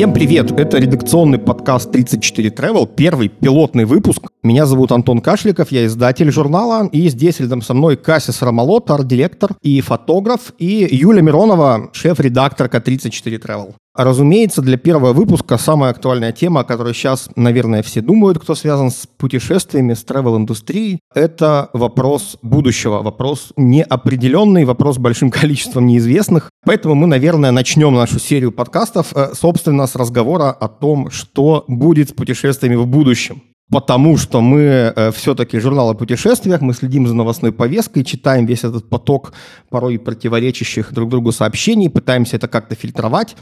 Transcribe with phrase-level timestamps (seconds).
[0.00, 0.50] Всем привет!
[0.58, 4.28] Это редакционный подкаст 34 Travel, первый пилотный выпуск.
[4.42, 9.52] Меня зовут Антон Кашликов, я издатель журнала, и здесь рядом со мной Кассис Рамалот, арт-директор
[9.62, 13.74] и фотограф, и Юля Миронова, шеф-редакторка 34 Travel.
[14.04, 18.90] Разумеется, для первого выпуска самая актуальная тема, о которой сейчас, наверное, все думают, кто связан
[18.90, 26.50] с путешествиями, с travel-индустрией, это вопрос будущего, вопрос неопределенный, вопрос с большим количеством неизвестных.
[26.64, 32.08] Поэтому мы, наверное, начнем нашу серию подкастов, э, собственно, с разговора о том, что будет
[32.08, 34.60] с путешествиями в будущем потому что мы
[34.94, 39.32] э, все-таки журнал о путешествиях, мы следим за новостной повесткой, читаем весь этот поток
[39.68, 43.36] порой противоречащих друг другу сообщений, пытаемся это как-то фильтровать.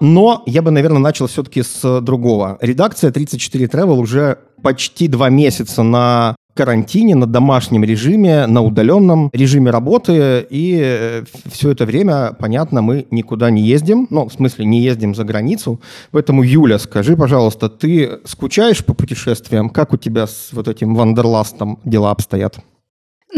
[0.00, 2.58] Но я бы, наверное, начал все-таки с другого.
[2.60, 9.70] Редакция 34 Travel уже почти два месяца на карантине, на домашнем режиме, на удаленном режиме
[9.70, 14.80] работы, и э, все это время, понятно, мы никуда не ездим, ну, в смысле, не
[14.80, 15.80] ездим за границу.
[16.10, 19.70] Поэтому, Юля, скажи, пожалуйста, ты скучаешь по путешествиям?
[19.70, 22.58] Как у тебя с вот этим вандерластом дела обстоят?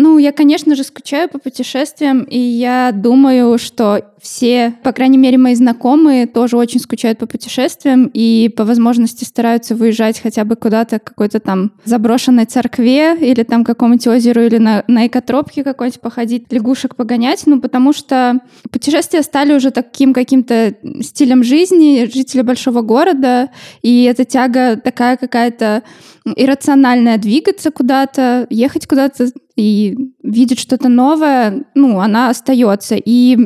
[0.01, 5.39] Ну, я, конечно же, скучаю по путешествиям, и я думаю, что все, по крайней мере,
[5.39, 11.01] мои знакомые тоже очень скучают по путешествиям и по возможности стараются выезжать хотя бы куда-то
[11.01, 16.53] к какой-то там заброшенной церкве или там какому-нибудь озеру или на, на экотропке какой-нибудь походить,
[16.53, 18.39] лягушек погонять, ну, потому что
[18.71, 23.51] путешествия стали уже таким каким-то стилем жизни жителя большого города,
[23.83, 25.83] и эта тяга такая какая-то
[26.37, 32.97] иррациональная двигаться куда-то, ехать куда-то и видеть что-то новое, ну, она остается.
[32.97, 33.37] И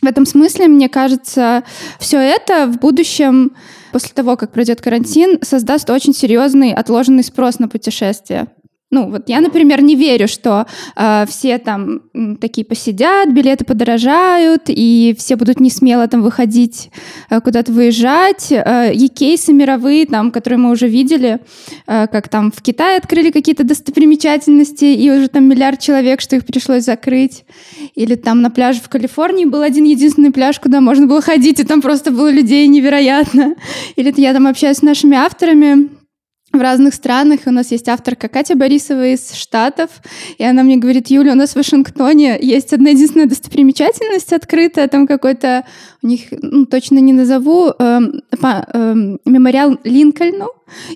[0.00, 1.62] в этом смысле, мне кажется,
[1.98, 3.52] все это в будущем,
[3.92, 8.48] после того, как пройдет карантин, создаст очень серьезный отложенный спрос на путешествия.
[8.92, 12.02] Ну, вот я, например, не верю, что э, все там
[12.42, 16.90] такие посидят, билеты подорожают, и все будут не смело там выходить,
[17.30, 18.52] э, куда-то выезжать.
[18.52, 21.40] Э, и кейсы мировые, там, которые мы уже видели,
[21.86, 26.44] э, как там в Китае открыли какие-то достопримечательности, и уже там миллиард человек, что их
[26.44, 27.46] пришлось закрыть.
[27.94, 31.64] Или там на пляже в Калифорнии был один единственный пляж, куда можно было ходить, и
[31.64, 33.54] там просто было людей невероятно.
[33.96, 36.01] Или я там общаюсь с нашими авторами,
[36.52, 37.40] в разных странах.
[37.46, 39.90] У нас есть авторка Катя Борисова из Штатов,
[40.38, 45.06] и она мне говорит, Юля, у нас в Вашингтоне есть одна единственная достопримечательность открытая, там
[45.06, 45.64] какой-то,
[46.02, 48.00] у них, ну, точно не назову, э,
[48.40, 50.48] по, э, мемориал Линкольну,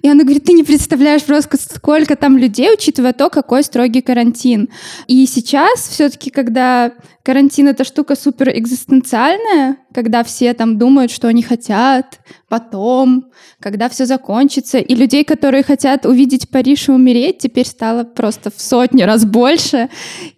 [0.02, 4.68] и она говорит, ты не представляешь просто, сколько там людей, учитывая то, какой строгий карантин.
[5.06, 6.92] И сейчас все-таки, когда
[7.22, 14.06] карантин— это штука супер экзистенциальная, когда все там думают, что они хотят, потом, когда все
[14.06, 19.24] закончится, и людей, которые хотят увидеть Париж и умереть, теперь стало просто в сотни раз
[19.24, 19.88] больше.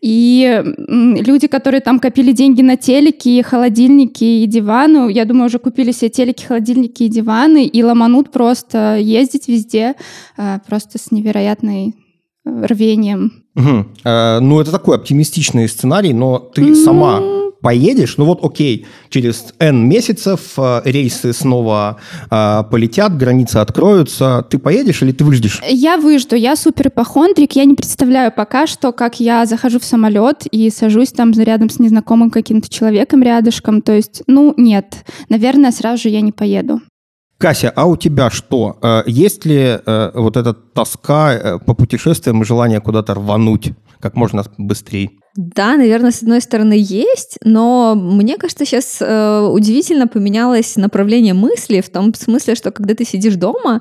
[0.00, 5.93] И люди, которые там копили деньги на телеки, холодильники и диваны, я думаю, уже купили
[5.93, 9.94] себе телеки, холодильники и диваны, и ломанут просто есть ездить везде
[10.37, 11.94] э, просто с невероятной
[12.44, 13.44] э, рвением.
[13.55, 13.87] Угу.
[14.05, 16.84] Э, ну, это такой оптимистичный сценарий, но ты mm-hmm.
[16.84, 17.21] сама
[17.61, 21.99] поедешь, ну вот окей, через N месяцев э, рейсы снова
[22.31, 25.61] э, полетят, границы откроются, ты поедешь или ты выждешь?
[25.69, 30.47] Я выжду, я супер ипохондрик, я не представляю пока что, как я захожу в самолет
[30.50, 36.05] и сажусь там рядом с незнакомым каким-то человеком рядышком, то есть, ну нет, наверное, сразу
[36.05, 36.81] же я не поеду.
[37.38, 38.78] Кася, а у тебя что?
[38.82, 44.16] Э, есть ли э, вот эта тоска э, по путешествиям и желание куда-то рвануть как
[44.16, 45.10] можно быстрее?
[45.41, 51.81] Да, наверное, с одной стороны есть, но мне кажется, сейчас э, удивительно поменялось направление мысли
[51.81, 53.81] в том смысле, что когда ты сидишь дома,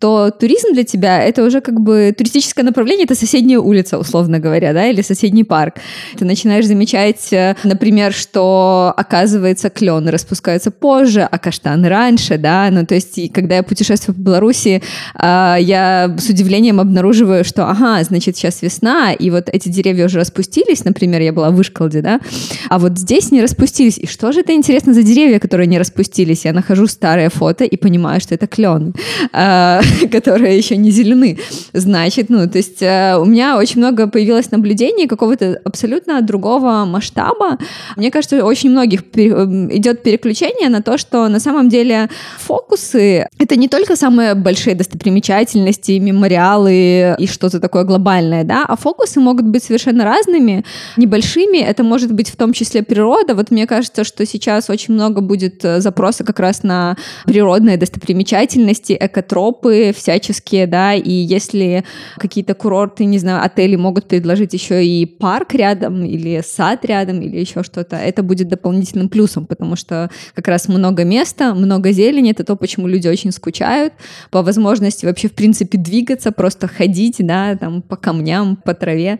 [0.00, 4.74] то туризм для тебя это уже как бы туристическое направление, это соседняя улица, условно говоря,
[4.74, 5.76] да, или соседний парк.
[6.18, 12.84] Ты начинаешь замечать, э, например, что оказывается клены распускаются позже, а каштаны раньше, да, ну
[12.84, 14.82] то есть когда я путешествую по Беларуси,
[15.14, 20.18] э, я с удивлением обнаруживаю, что, ага, значит, сейчас весна, и вот эти деревья уже
[20.18, 22.20] распустились, например, например, я была в Вышколде, да,
[22.68, 23.98] а вот здесь не распустились.
[23.98, 26.44] И что же это интересно за деревья, которые не распустились?
[26.44, 28.94] Я нахожу старое фото и понимаю, что это клен,
[29.32, 29.80] а,
[30.12, 31.38] которые еще не зелены.
[31.72, 37.58] Значит, ну, то есть э, у меня очень много появилось наблюдений какого-то абсолютно другого масштаба.
[37.96, 42.08] Мне кажется, очень многих эм, идет переключение на то, что на самом деле
[42.38, 49.20] фокусы— это не только самые большие достопримечательности, мемориалы и что-то такое глобальное, да, а фокусы
[49.20, 50.64] могут быть совершенно разными,
[50.96, 55.20] небольшими, это может быть в том числе природа, вот мне кажется, что сейчас очень много
[55.20, 61.84] будет э, запроса как раз на природные достопримечательности, экотропы всяческие, да, и если
[62.16, 67.38] какие-то курорты, не знаю, отели могут предложить еще и парк рядом, или сад рядом, или
[67.38, 72.44] еще что-то, это будет дополнительным плюсом, потому что как раз много места, много зелени, это
[72.44, 73.92] то, почему люди очень скучают,
[74.30, 79.18] по возможности вообще, в принципе, двигаться, просто ходить, да, там, по камням, по траве.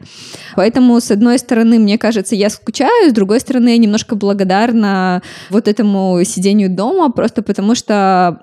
[0.56, 5.68] Поэтому, с одной стороны, мне кажется, я скучаю, с другой стороны, я немножко благодарна вот
[5.68, 8.38] этому сидению дома, просто потому что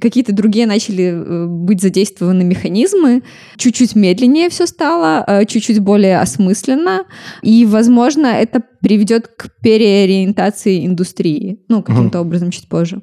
[0.00, 3.22] какие-то другие начали э, быть задействованы механизмы,
[3.56, 7.04] чуть-чуть медленнее все стало, э, чуть-чуть более осмысленно,
[7.42, 12.28] и, возможно, это приведет к переориентации индустрии, ну, каким-то угу.
[12.28, 13.02] образом чуть позже.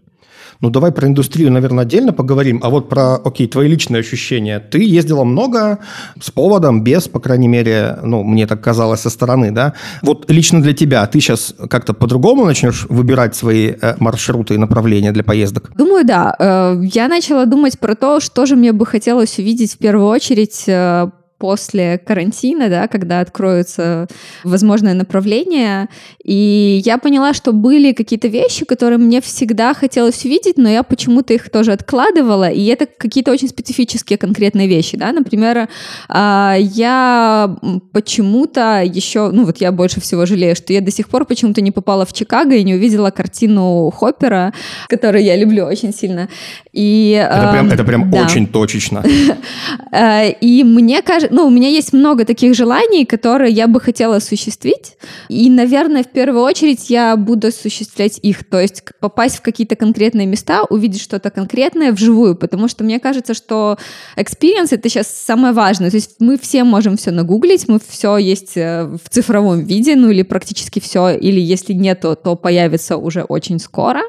[0.63, 2.61] Ну, давай про индустрию, наверное, отдельно поговорим.
[2.63, 4.61] А вот про, окей, твои личные ощущения.
[4.61, 5.79] Ты ездила много,
[6.21, 9.73] с поводом, без, по крайней мере, ну, мне так казалось со стороны, да?
[10.01, 15.11] Вот лично для тебя, ты сейчас как-то по-другому начнешь выбирать свои э, маршруты и направления
[15.11, 15.69] для поездок?
[15.75, 16.33] Думаю, да.
[16.39, 20.63] Э, я начала думать про то, что же мне бы хотелось увидеть в первую очередь
[20.67, 21.09] э,
[21.43, 24.07] после карантина, да, когда откроются
[24.45, 25.89] возможные направления.
[26.23, 31.33] И я поняла, что были какие-то вещи, которые мне всегда хотелось увидеть, но я почему-то
[31.33, 32.49] их тоже откладывала.
[32.49, 34.95] И это какие-то очень специфические конкретные вещи.
[34.95, 35.11] Да?
[35.11, 35.67] Например,
[36.07, 37.57] а, я
[37.91, 41.71] почему-то еще, ну вот я больше всего жалею, что я до сих пор почему-то не
[41.71, 44.53] попала в Чикаго и не увидела картину Хоппера,
[44.87, 46.29] которую я люблю очень сильно.
[46.71, 48.23] И, это прям, это прям да.
[48.23, 49.03] очень точечно.
[49.91, 54.17] А, и мне кажется, ну, у меня есть много таких желаний, которые я бы хотела
[54.17, 54.97] осуществить.
[55.29, 58.43] И, наверное, в первую очередь я буду осуществлять их.
[58.43, 62.35] То есть попасть в какие-то конкретные места, увидеть что-то конкретное вживую.
[62.35, 63.77] Потому что мне кажется, что
[64.15, 65.89] experience— это сейчас самое важное.
[65.89, 70.11] То есть мы все можем все нагуглить, мы все есть э, в цифровом виде, ну
[70.11, 71.09] или практически все.
[71.09, 74.03] Или если нет, то появится уже очень скоро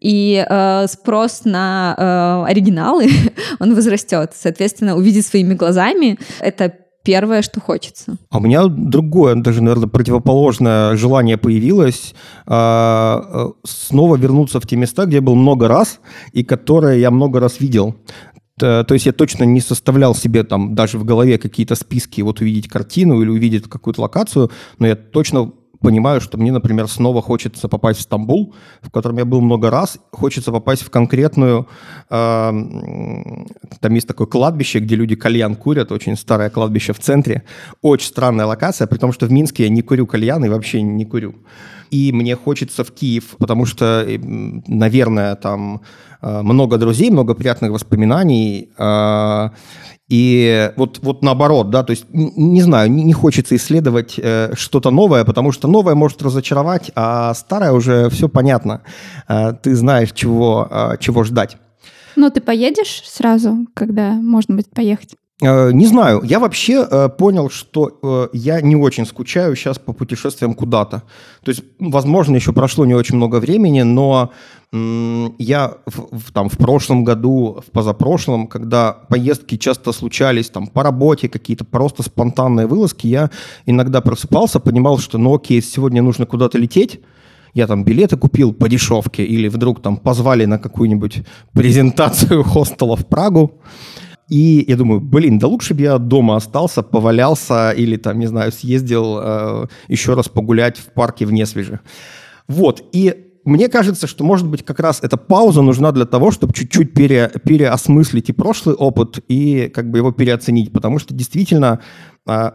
[0.00, 3.08] и э, спрос на э, оригиналы,
[3.60, 4.32] он возрастет.
[4.34, 8.16] Соответственно, увидеть своими глазами— это первое, что хочется.
[8.30, 12.14] А у меня другое, даже, наверное, противоположное желание появилось
[12.46, 16.00] а, э, снова вернуться в те места, где я был много раз
[16.32, 17.94] и которые я много раз видел.
[18.58, 22.68] То есть я точно не составлял себе там даже в голове какие-то списки, вот увидеть
[22.68, 28.00] картину или увидеть какую-то локацию, но я точно понимаю, что мне, например, снова хочется попасть
[28.00, 31.68] в Стамбул, в котором я был много раз, хочется попасть в конкретную...
[32.10, 32.50] Э,
[33.80, 37.44] там есть такое кладбище, где люди кальян курят, очень старое кладбище в центре.
[37.82, 41.04] Очень странная локация, при том, что в Минске я не курю кальян и вообще не
[41.04, 41.34] курю.
[41.90, 45.80] И мне хочется в Киев, потому что, наверное, там
[46.20, 48.68] э, много друзей, много приятных воспоминаний.
[48.78, 49.50] Э,
[50.08, 54.90] и вот, вот наоборот, да, то есть, не знаю, не, не хочется исследовать э, что-то
[54.90, 58.82] новое, потому что новое может разочаровать, а старое уже все понятно.
[59.28, 61.58] Э, ты знаешь, чего, э, чего ждать.
[62.16, 65.14] Ну, ты поедешь сразу, когда можно будет поехать?
[65.40, 69.92] Э, не знаю, я вообще э, понял, что э, я не очень скучаю сейчас по
[69.92, 71.02] путешествиям куда-то.
[71.44, 74.30] То есть, возможно, еще прошло не очень много времени, но
[74.70, 81.30] я в, там, в прошлом году, в позапрошлом, когда поездки часто случались там, по работе,
[81.30, 83.30] какие-то просто спонтанные вылазки, я
[83.64, 87.00] иногда просыпался, понимал, что ну окей, сегодня нужно куда-то лететь,
[87.54, 91.22] я там билеты купил по дешевке, или вдруг там позвали на какую-нибудь
[91.54, 93.62] презентацию хостела в Прагу,
[94.28, 98.52] и я думаю, блин, да лучше бы я дома остался, повалялся или там, не знаю,
[98.52, 101.80] съездил э, еще раз погулять в парке в Несвеже.
[102.46, 106.52] Вот, и мне кажется, что, может быть, как раз эта пауза нужна для того, чтобы
[106.52, 111.80] чуть-чуть пере, переосмыслить и прошлый опыт, и как бы его переоценить, потому что действительно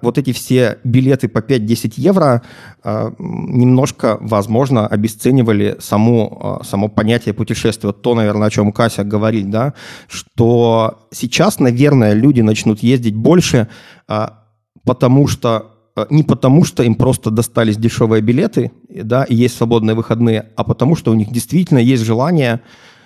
[0.04, 2.44] вот эти все билеты по 5-10 евро
[2.84, 7.92] а, немножко, возможно, обесценивали само, а, само понятие путешествия.
[7.92, 9.74] То, наверное, о чем Кася говорит, да,
[10.08, 13.68] что сейчас, наверное, люди начнут ездить больше,
[14.86, 15.72] потому что
[16.10, 20.96] не потому, что им просто достались дешевые билеты, да, и есть свободные выходные, а потому,
[20.96, 22.62] что у них действительно есть желание,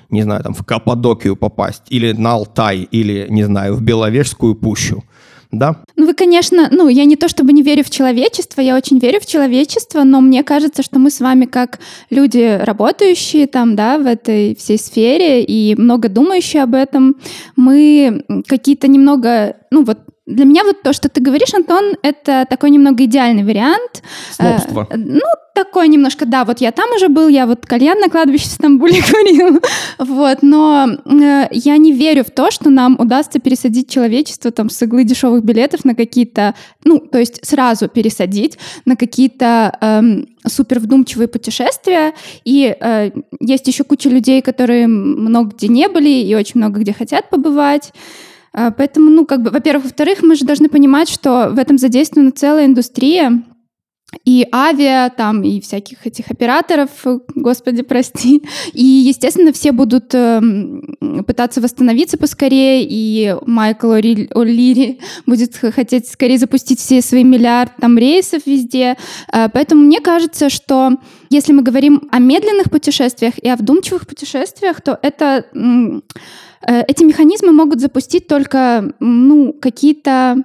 [0.09, 5.03] не знаю, там, в Каппадокию попасть, или на Алтай, или, не знаю, в Беловежскую пущу
[5.51, 5.83] да?
[5.95, 9.19] Ну, вы, конечно, ну, я не то чтобы не верю в человечество, я очень верю
[9.19, 14.05] в человечество, но мне кажется, что мы с вами как люди, работающие там, да, в
[14.05, 17.15] этой всей сфере и много думающие об этом,
[17.55, 22.69] мы какие-то немного, ну, вот для меня вот то, что ты говоришь, Антон, это такой
[22.69, 24.03] немного идеальный вариант.
[24.29, 24.85] Снобство.
[24.89, 25.21] Э, ну,
[25.55, 29.01] такой немножко, да, вот я там уже был, я вот кальян на кладбище в Стамбуле
[29.11, 29.61] курил,
[29.97, 34.81] вот, но э, я не верю в то, что нам удастся пересадить человечество там с
[34.83, 41.29] иглы дешевых билетов на какие-то, ну, то есть сразу пересадить на какие-то эм, супер вдумчивые
[41.29, 46.81] путешествия, и э, есть еще куча людей, которые много где не были и очень много
[46.81, 48.26] где хотят побывать, э,
[48.77, 52.65] Поэтому, ну, как бы, во-первых, во-вторых, мы же должны понимать, что в этом задействована целая
[52.65, 53.43] индустрия,
[54.23, 56.89] и авиа, там, и всяких этих операторов,
[57.35, 58.41] господи, прости.
[58.73, 60.41] И, естественно, все будут э,
[61.27, 68.45] пытаться восстановиться поскорее, и Майкл О'Лири будет хотеть скорее запустить все свои миллиард там рейсов
[68.45, 68.95] везде.
[69.33, 70.91] Э, поэтому мне кажется, что
[71.29, 75.45] если мы говорим о медленных путешествиях и о вдумчивых путешествиях, то это...
[75.53, 75.99] Э,
[76.61, 80.43] эти механизмы могут запустить только ну, какие-то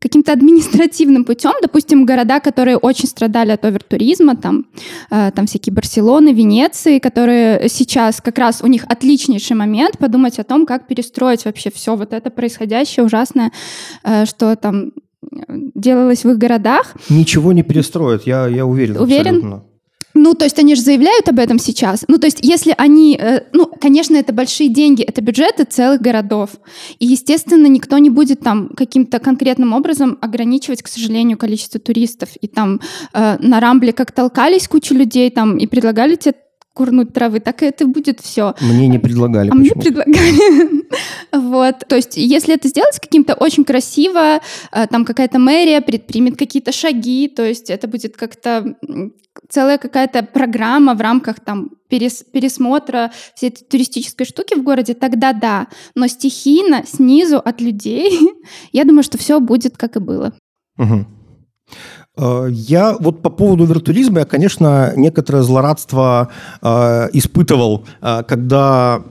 [0.00, 4.66] каким-то административным путем, допустим, города, которые очень страдали от овертуризма, там,
[5.10, 10.44] э, там всякие Барселоны, Венеции, которые сейчас как раз у них отличнейший момент подумать о
[10.44, 13.52] том, как перестроить вообще все вот это происходящее ужасное,
[14.02, 14.92] э, что там
[15.74, 16.94] делалось в их городах.
[17.10, 18.96] Ничего не перестроят, я, я уверен.
[18.96, 19.36] Уверен?
[19.36, 19.64] Абсолютно.
[20.22, 22.04] Ну, то есть они же заявляют об этом сейчас.
[22.06, 23.16] Ну, то есть если они...
[23.18, 26.50] Э, ну, конечно, это большие деньги, это бюджеты целых городов.
[26.98, 32.28] И, естественно, никто не будет там каким-то конкретным образом ограничивать, к сожалению, количество туристов.
[32.42, 32.82] И там
[33.14, 36.34] э, на Рамбле как толкались куча людей там и предлагали тебе
[36.74, 38.54] курнуть травы, так это будет все.
[38.60, 39.50] Мне не предлагали.
[39.50, 40.84] А мне предлагали.
[41.32, 41.78] вот.
[41.88, 44.40] То есть, если это сделать каким-то очень красиво,
[44.72, 48.76] э, там какая-то мэрия предпримет какие-то шаги, то есть это будет как-то
[49.48, 55.32] целая какая-то программа в рамках там перес, пересмотра всей этой туристической штуки в городе, тогда
[55.32, 55.66] да.
[55.94, 58.18] Но стихийно, снизу, от людей,
[58.72, 60.34] я думаю, что все будет как и было.
[60.78, 61.06] Угу.
[62.16, 66.28] Я вот по поводу виртуализма, я, конечно, некоторое злорадство
[66.60, 69.02] э, испытывал, э, когда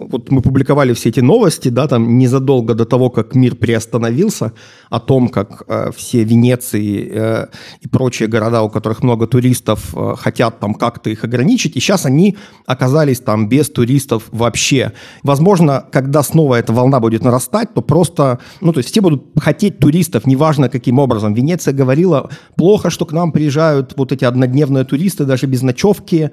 [0.00, 4.52] вот мы публиковали все эти новости, да, там незадолго до того, как мир приостановился,
[4.88, 7.46] о том, как э, все Венеции э,
[7.80, 12.06] и прочие города, у которых много туристов, э, хотят там как-то их ограничить, и сейчас
[12.06, 14.92] они оказались там без туристов вообще.
[15.22, 19.78] Возможно, когда снова эта волна будет нарастать, то просто, ну, то есть все будут хотеть
[19.78, 21.34] туристов, неважно каким образом.
[21.34, 26.30] Венеция говорила, плохо, что к нам приезжают вот эти однодневные туристы, даже без ночевки,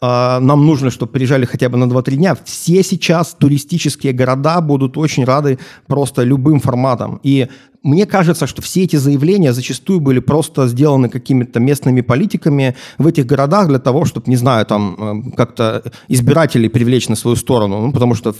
[0.00, 2.36] э, нам нужно, чтобы приезжали хотя бы на 2-3 дня.
[2.44, 7.20] Все сейчас сейчас туристические города будут очень рады просто любым форматам.
[7.22, 7.48] И
[7.86, 13.26] мне кажется, что все эти заявления зачастую были просто сделаны какими-то местными политиками в этих
[13.26, 17.92] городах для того, чтобы, не знаю, там э, как-то избирателей привлечь на свою сторону, ну,
[17.92, 18.34] потому что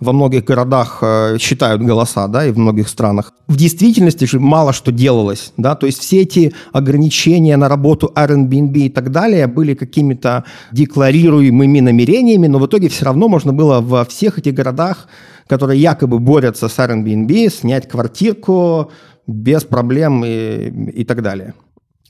[0.00, 3.32] во многих городах э, считают голоса, да, и в многих странах.
[3.48, 8.78] В действительности же мало что делалось, да, то есть все эти ограничения на работу Airbnb
[8.78, 14.04] и так далее были какими-то декларируемыми намерениями, но в итоге все равно можно было во
[14.04, 15.06] всех этих городах
[15.46, 18.90] которые якобы борются с Airbnb, снять квартирку
[19.26, 21.54] без проблем и, и так далее.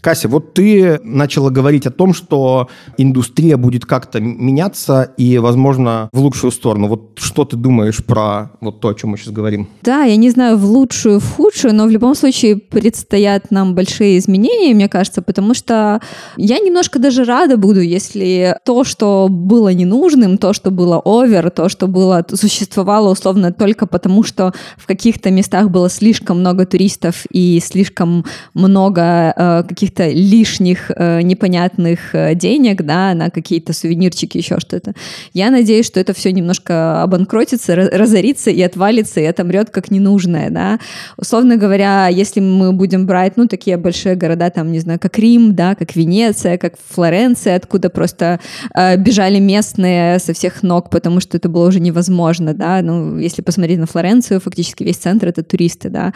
[0.01, 6.21] Кася, вот ты начала говорить о том, что индустрия будет как-то меняться и, возможно, в
[6.21, 6.87] лучшую сторону.
[6.87, 9.69] Вот что ты думаешь про вот то, о чем мы сейчас говорим?
[9.83, 14.19] Да, я не знаю, в лучшую, в худшую, но в любом случае предстоят нам большие
[14.19, 16.01] изменения, мне кажется, потому что
[16.37, 21.69] я немножко даже рада буду, если то, что было ненужным, то, что было овер, то,
[21.69, 27.61] что было, существовало условно только потому, что в каких-то местах было слишком много туристов и
[27.65, 28.25] слишком
[28.55, 34.95] много э, каких-то каких-то лишних э, непонятных э, денег, да, на какие-то сувенирчики, еще что-то.
[35.33, 40.81] Я надеюсь, что это все немножко обанкротится, разорится и отвалится, и отомрет как ненужное, да.
[41.17, 45.55] Условно говоря, если мы будем брать, ну, такие большие города, там, не знаю, как Рим,
[45.55, 48.41] да, как Венеция, как Флоренция, откуда просто
[48.75, 53.43] э, бежали местные со всех ног, потому что это было уже невозможно, да, ну, если
[53.43, 56.13] посмотреть на Флоренцию, фактически весь центр— это туристы, да,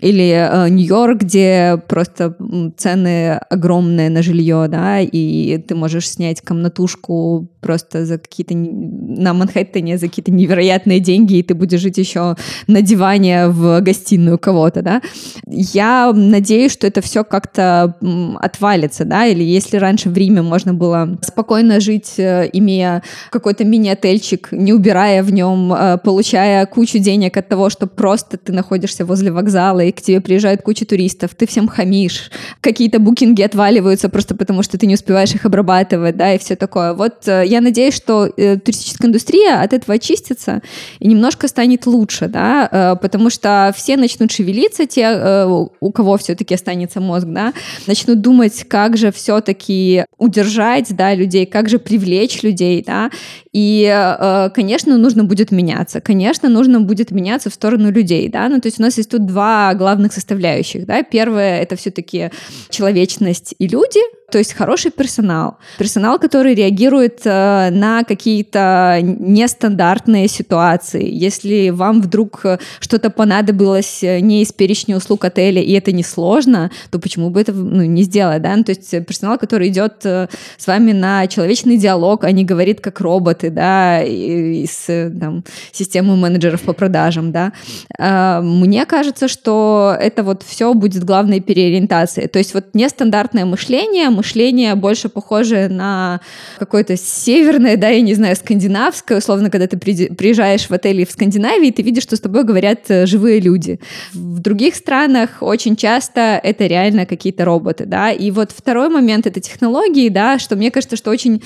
[0.00, 2.36] или э, Нью-Йорк, где просто
[2.76, 3.11] цены
[3.50, 10.08] огромное на жилье, да, и ты можешь снять комнатушку просто за какие-то на Манхэттене за
[10.08, 15.00] какие-то невероятные деньги, и ты будешь жить еще на диване в гостиную кого-то, да.
[15.46, 17.96] Я надеюсь, что это все как-то
[18.40, 24.48] отвалится, да, или если раньше в Риме можно было спокойно жить, э, имея какой-то мини-отельчик,
[24.50, 29.30] не убирая в нем, э, получая кучу денег от того, что просто ты находишься возле
[29.30, 34.62] вокзала, и к тебе приезжает куча туристов, ты всем хамишь, какие-то букинги отваливаются просто потому,
[34.62, 36.94] что ты не успеваешь их обрабатывать, да, и все такое.
[36.94, 40.62] Вот э, я надеюсь, что э, туристическая индустрия от этого очистится
[40.98, 45.46] и немножко станет лучше, да, э, потому что все начнут шевелиться, те,
[45.80, 47.52] у кого все-таки останется мозг, да,
[47.86, 53.10] начнут думать, как же все-таки удержать, да, людей, как же привлечь людей, да,
[53.52, 58.60] и, э, конечно, нужно будет меняться, конечно, нужно будет меняться в сторону людей, да, ну,
[58.60, 62.30] то есть у нас есть тут два главных составляющих, да, первое— это все-таки
[62.70, 64.00] человечность и люди,
[64.32, 65.58] то есть хороший персонал.
[65.78, 71.06] Персонал, который реагирует э, на какие-то нестандартные ситуации.
[71.06, 76.70] Если вам вдруг э, что-то понадобилось э, не из перечня услуг отеля, и это несложно,
[76.90, 78.56] то почему бы это ну, не сделать, да?
[78.56, 82.80] Ну, то есть персонал, который идет э, с вами на человечный диалог, а не говорит
[82.80, 87.52] как роботы, да, из там, системы менеджеров по продажам, да.
[87.98, 92.28] Э, мне кажется, что это вот все будет главной переориентацией.
[92.28, 96.20] То есть вот нестандартное мышление, мышление больше похожее на
[96.58, 101.72] какое-то северное, да, я не знаю, скандинавское, условно, когда ты приезжаешь в отель в Скандинавии,
[101.72, 103.80] ты видишь, что с тобой говорят э, живые люди.
[104.12, 109.40] В других странах очень часто это реально какие-то роботы, да, и вот второй момент— это
[109.40, 111.42] технологии, да, что мне кажется, что очень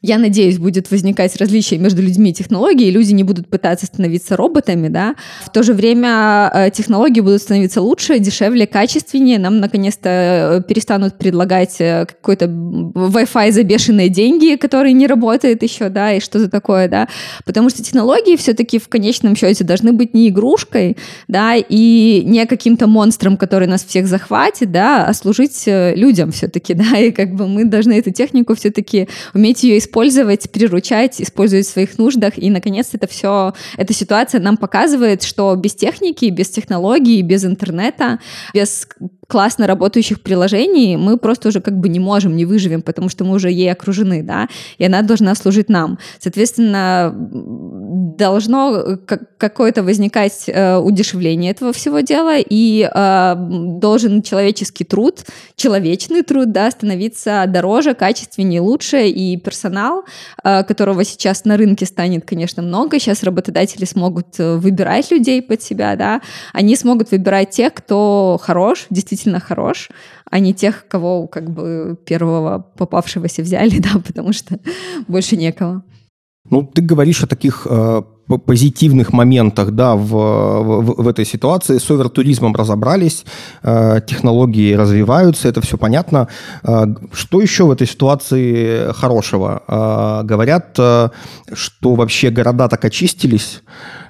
[0.00, 4.86] я надеюсь, будет возникать различие между людьми и технологией, люди не будут пытаться становиться роботами,
[4.86, 5.16] да.
[5.44, 9.40] В то же время э, технологии будут становиться лучше, дешевле, качественнее.
[9.40, 15.88] Нам наконец-то э, перестанут предлагать э, какой-то Wi-Fi за бешеные деньги, который не работает еще,
[15.88, 17.08] да, и что за такое, да.
[17.44, 22.86] Потому что технологии все-таки в конечном счете должны быть не игрушкой, да, и не каким-то
[22.86, 27.64] монстром, который нас всех захватит, да, а служить людям все-таки, да, и как бы мы
[27.64, 32.36] должны эту технику все-таки уметь ее использовать использовать, приручать, использовать в своих нуждах.
[32.36, 38.20] И, наконец, это все, эта ситуация нам показывает, что без техники, без технологий, без интернета,
[38.52, 38.86] без
[39.28, 43.34] классно работающих приложений мы просто уже как бы не можем, не выживем, потому что мы
[43.34, 45.98] уже ей окружены, да, и она должна служить нам.
[46.18, 48.98] Соответственно, должно
[49.36, 55.24] какое-то возникать э, удешевление этого всего дела, и э, должен человеческий труд,
[55.56, 60.04] человечный труд, да, становиться дороже, качественнее, лучше, и персонал,
[60.42, 65.62] э, которого сейчас на рынке станет, конечно, много, сейчас работодатели смогут э, выбирать людей под
[65.62, 66.22] себя, да,
[66.54, 69.90] они смогут выбирать тех, кто хорош, действительно действительно хорош,
[70.30, 74.58] а не тех, кого как бы первого попавшегося взяли, да, потому что
[75.08, 75.82] больше некого.
[76.50, 78.02] Ну, ты говоришь о таких э,
[78.46, 81.78] позитивных моментах да, в, в, в этой ситуации.
[81.78, 83.24] С овертуризмом разобрались,
[83.62, 86.28] э, технологии развиваются, это все понятно.
[86.62, 89.62] Э, что еще в этой ситуации хорошего?
[89.68, 91.10] Э, говорят, э,
[91.52, 93.62] что вообще города так очистились,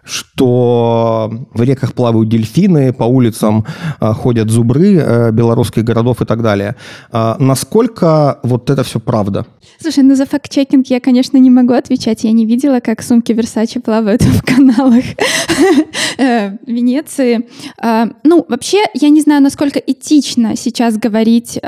[0.08, 3.64] что в реках плавают дельфины, по улицам
[4.00, 6.76] э, ходят зубры э, белорусских городов и так далее.
[7.12, 9.46] Э, насколько вот это все правда?
[9.80, 12.24] Слушай, ну за факт-чекинг я, конечно, не могу отвечать.
[12.24, 15.04] Я не видела, как сумки Versace плавают в каналах
[16.66, 17.48] Венеции.
[18.24, 21.60] Ну, вообще, я не знаю, насколько этично сейчас говорить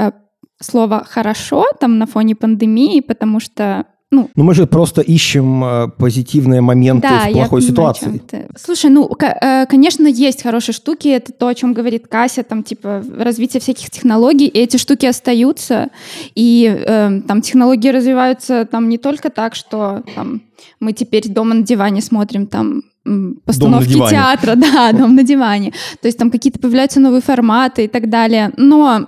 [0.60, 5.88] слово «хорошо» там на фоне пандемии, потому что ну, ну, мы же просто ищем э,
[5.96, 8.22] позитивные моменты да, в плохой понимаю, ситуации.
[8.56, 11.06] Слушай, ну, э, конечно, есть хорошие штуки.
[11.08, 14.48] Это то, о чем говорит Кася, там, типа, развитие всяких технологий.
[14.48, 15.90] И эти штуки остаются.
[16.34, 20.42] И э, там технологии развиваются там не только так, что там,
[20.80, 22.82] мы теперь дома на диване смотрим там
[23.44, 25.72] постановки театра, да, дом на диване.
[26.02, 28.50] То есть там какие-то появляются новые форматы и так далее.
[28.56, 29.06] Но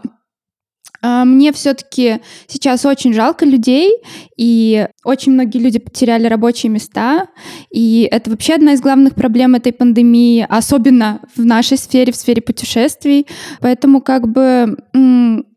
[1.02, 3.90] мне все-таки сейчас очень жалко людей,
[4.36, 7.28] и очень многие люди потеряли рабочие места,
[7.70, 12.42] и это вообще одна из главных проблем этой пандемии, особенно в нашей сфере, в сфере
[12.42, 13.26] путешествий.
[13.60, 14.76] Поэтому как бы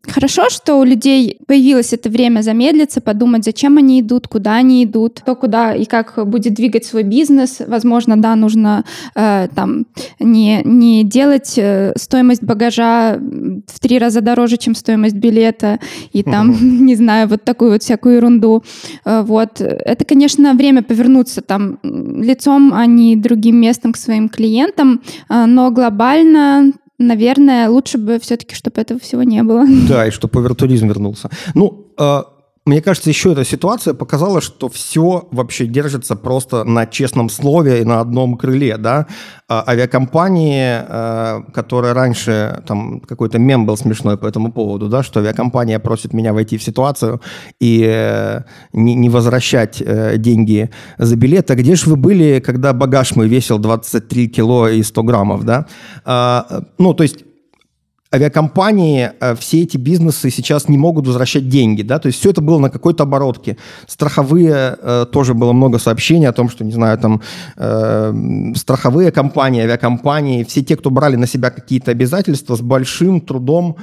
[0.08, 5.22] Хорошо, что у людей появилось это время замедлиться, подумать, зачем они идут, куда они идут,
[5.24, 7.60] то куда и как будет двигать свой бизнес.
[7.66, 9.86] Возможно, да, нужно э, там
[10.20, 15.80] не, не делать э, стоимость багажа в три раза дороже, чем стоимость билета,
[16.12, 18.62] и там, не знаю, вот такую вот всякую ерунду.
[19.04, 19.60] Э, вот.
[19.60, 25.70] Это, конечно, время повернуться там лицом, а не другим местом к своим клиентам, э, но
[25.70, 29.64] глобально наверное, лучше бы все-таки, чтобы этого всего не было.
[29.88, 31.30] Да, и чтобы овертуризм вернулся.
[31.54, 32.22] Ну, э,
[32.66, 37.84] мне кажется, еще эта ситуация показала, что все вообще держится просто на честном слове и
[37.84, 39.06] на одном крыле, да.
[39.48, 45.20] А авиакомпании, э, которые раньше, там какой-то мем был смешной по этому поводу, да, что
[45.20, 47.20] авиакомпания просит меня войти в ситуацию
[47.60, 48.40] и э,
[48.72, 51.48] не, не возвращать э, деньги за билет.
[51.52, 55.66] А где же вы были, когда багаж мой весил 23 кило и 100 граммов, да?
[56.04, 57.25] А, ну, то есть
[58.14, 62.40] авиакомпании, э, все эти бизнесы сейчас не могут возвращать деньги, да, то есть все это
[62.40, 63.56] было на какой-то оборотке.
[63.86, 67.20] Страховые, э, тоже было много сообщений о том, что, не знаю, там,
[67.56, 73.76] э, страховые компании, авиакомпании, все те, кто брали на себя какие-то обязательства, с большим трудом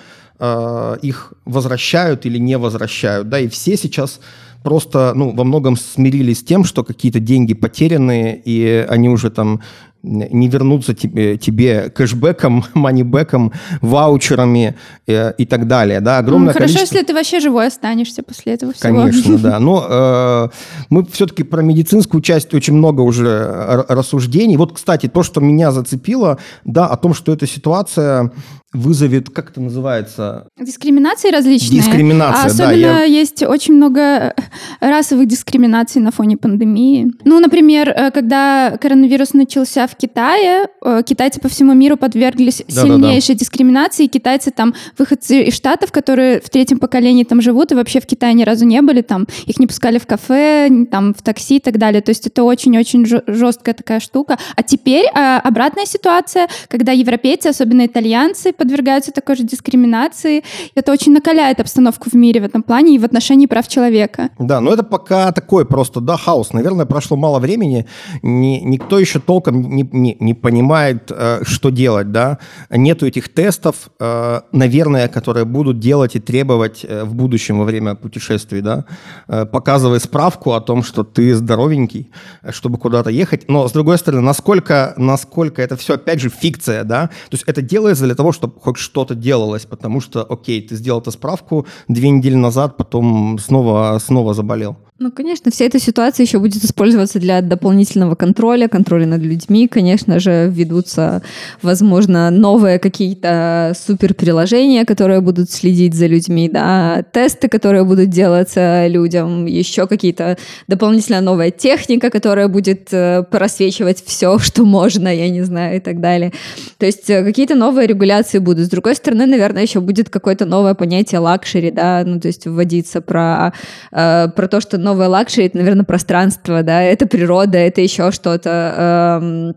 [1.01, 4.19] их возвращают или не возвращают, да, и все сейчас
[4.63, 9.61] просто, ну, во многом смирились с тем, что какие-то деньги потеряны, и они уже там
[10.03, 14.75] не вернуться тебе, тебе кэшбэком, манибэком, ваучерами
[15.07, 16.01] э, и так далее.
[16.01, 16.95] Да, огромное ну, хорошо, количество...
[16.95, 18.83] если ты вообще живой останешься после этого всего.
[18.83, 19.59] Конечно, да.
[19.59, 20.49] Но э,
[20.89, 24.57] мы все-таки про медицинскую часть очень много уже рассуждений.
[24.57, 28.31] Вот, кстати, то, что меня зацепило, да, о том, что эта ситуация
[28.73, 30.47] вызовет, как это называется?
[30.59, 31.81] Дискриминации различные.
[31.81, 33.03] Дискриминация, а особенно да.
[33.03, 33.03] Я...
[33.03, 34.35] есть очень много
[34.79, 37.11] расовых дискриминаций на фоне пандемии.
[37.23, 42.81] Ну, например, э, когда коронавирус начался в Китае, э, китайцы по всему миру подверглись да,
[42.81, 43.39] сильнейшей да, да.
[43.39, 44.07] дискриминации.
[44.07, 48.33] Китайцы там, выходцы из Штатов, которые в третьем поколении там живут и вообще в Китае
[48.33, 51.77] ни разу не были, там их не пускали в кафе, там в такси и так
[51.77, 52.01] далее.
[52.01, 54.37] То есть это очень-очень жесткая такая штука.
[54.55, 60.43] А теперь э, обратная ситуация, когда европейцы, особенно итальянцы, подвергаются такой же дискриминации.
[60.75, 64.29] Это очень накаляет обстановку в мире в этом плане и в отношении прав человека.
[64.39, 66.53] Да, но это пока такой просто, да, хаос.
[66.53, 67.85] Наверное, прошло мало времени,
[68.21, 72.37] ни, никто еще толком не, не, не понимает, э, что делать, да.
[72.69, 77.95] Нету этих тестов, э, наверное, которые будут делать и требовать э, в будущем во время
[77.95, 78.85] путешествий, да.
[79.27, 82.11] Э, показывай справку о том, что ты здоровенький,
[82.49, 83.49] чтобы куда-то ехать.
[83.49, 87.07] Но, с другой стороны, насколько, насколько это все, опять же, фикция, да.
[87.07, 91.01] То есть это делается для того, чтобы хоть что-то делалось, потому что, окей, ты сделал
[91.01, 94.77] эту справку две недели назад, потом снова, снова заболел.
[95.03, 99.67] Ну, конечно, вся эта ситуация еще будет использоваться для дополнительного контроля, контроля над людьми.
[99.67, 101.21] Конечно же, ведутся,
[101.61, 109.45] возможно, новые какие-то суперприложения, которые будут следить за людьми, да, тесты, которые будут делаться людям,
[109.45, 110.37] еще какие-то
[110.69, 115.99] дополнительная новая техника, которая будет э, просвечивать все, что можно, я не знаю, и так
[115.99, 116.31] далее.
[116.77, 118.67] То есть э, какие-то новые регуляции будут.
[118.67, 123.01] С другой стороны, наверное, еще будет какое-то новое понятие luxury, да, ну, то есть вводиться
[123.01, 123.51] про,
[123.91, 129.19] э, про то, что новое luxury, это, наверное, пространство, да, это природа, это еще что-то.
[129.21, 129.55] Эм,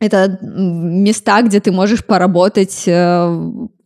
[0.00, 3.26] это места, где ты можешь поработать э,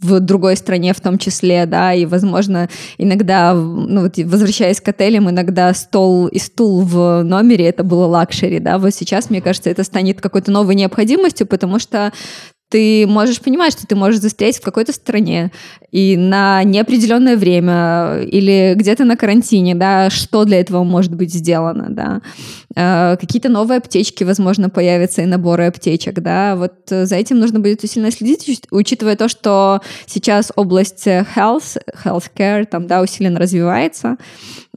[0.01, 5.31] в другой стране в том числе, да, и, возможно, иногда, ну, вот, возвращаясь к отелям,
[5.31, 9.85] иногда стол и стул в номере, это было luxury, да, вот сейчас, мне кажется, это
[9.85, 12.13] станет какой-то новой необходимостью, потому что
[12.69, 15.51] ты можешь понимать, что ты можешь застрять в какой-то стране
[15.91, 21.87] и на неопределенное время или где-то на карантине, да, что для этого может быть сделано,
[21.89, 22.21] да.
[22.79, 26.55] Э, какие-то новые аптечки, возможно, появятся и наборы аптечек, да.
[26.55, 32.87] Вот за этим нужно будет усиленно следить, учитывая то, что сейчас область health, healthcare там,
[32.87, 34.17] да, усиленно развивается.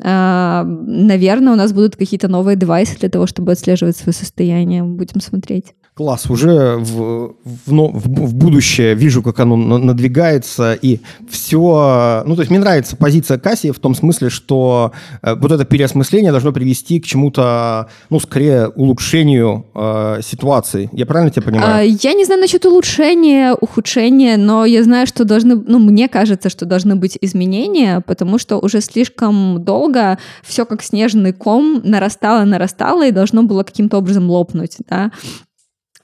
[0.02, 4.82] Э, наверное, у нас будут какие-то новые девайсы для того, чтобы отслеживать свое состояние.
[4.82, 5.76] Будем смотреть.
[5.94, 12.24] Класс, уже в, в, в, в будущее вижу, как оно надвигается, и все...
[12.26, 16.32] Ну, то есть мне нравится позиция Касси в том смысле, что э, вот это переосмысление
[16.32, 20.90] должно привести к чему-то, ну, скорее, улучшению э, ситуации.
[20.92, 21.76] Я правильно тебя понимаю?
[21.76, 25.56] А, я не знаю насчет улучшения, ухудшения, но я знаю, что должны...
[25.56, 31.34] Ну, мне кажется, что должны быть изменения, потому что уже слишком долго все как снежный
[31.34, 35.12] ком нарастало, нарастало и должно было каким-то образом лопнуть, да.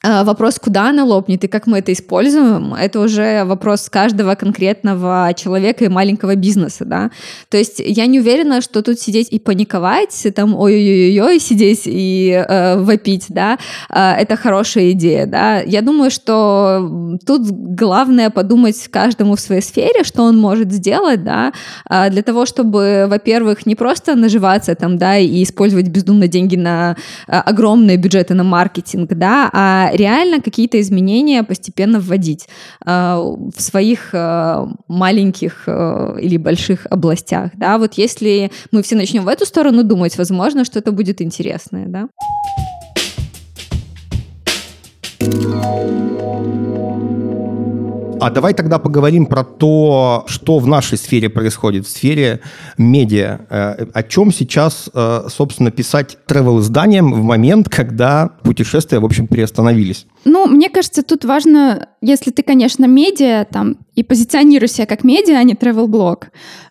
[0.09, 5.33] А, вопрос, куда она лопнет и как мы это используем, это уже вопрос каждого конкретного
[5.35, 7.11] человека и маленького бизнеса, да.
[7.49, 12.79] То есть я не уверена, что тут сидеть и паниковать, там ой-ой-ой, сидеть и э,
[12.79, 13.57] вопить, да,
[13.89, 15.59] э, это хорошая идея, да.
[15.59, 21.51] Я думаю, что тут главное подумать каждому в своей сфере, что он может сделать, да,
[21.89, 26.95] э, для того, чтобы, во-первых, не просто наживаться там, да, и использовать бездумно деньги на
[27.27, 32.47] э, огромные бюджеты на маркетинг, да, а реально какие-то изменения постепенно вводить
[32.85, 39.23] э, в своих э, маленьких э, или больших областях, да, вот если мы все начнем
[39.23, 42.07] в эту сторону думать, возможно, что-то будет интересное, да.
[48.19, 52.39] А давай тогда поговорим про то, что в нашей сфере происходит, в сфере
[52.77, 53.39] медиа.
[53.49, 59.27] Э, о чем сейчас, э, собственно, писать travel изданиям в момент, когда путешествия, в общем,
[59.27, 60.07] приостановились?
[60.25, 65.37] Ну, мне кажется, тут важно, если ты, конечно, медиа там и позиционируешь себя как медиа,
[65.37, 66.27] а не travel блог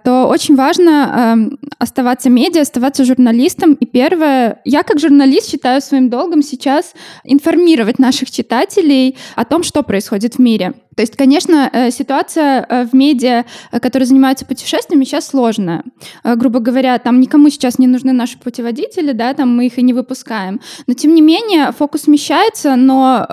[0.07, 3.73] то очень важно э, оставаться медиа, оставаться журналистом.
[3.73, 9.83] И первое, я как журналист считаю своим долгом сейчас информировать наших читателей о том, что
[9.83, 10.75] происходит в мире.
[10.95, 15.83] То есть, конечно, э, ситуация э, в медиа, э, которые занимаются путешествиями, сейчас сложная.
[16.23, 19.93] Грубо говоря, там никому сейчас не нужны наши путеводители, да, там мы их и не
[19.93, 20.61] выпускаем.
[20.87, 23.27] Но, тем не менее, фокус смещается, но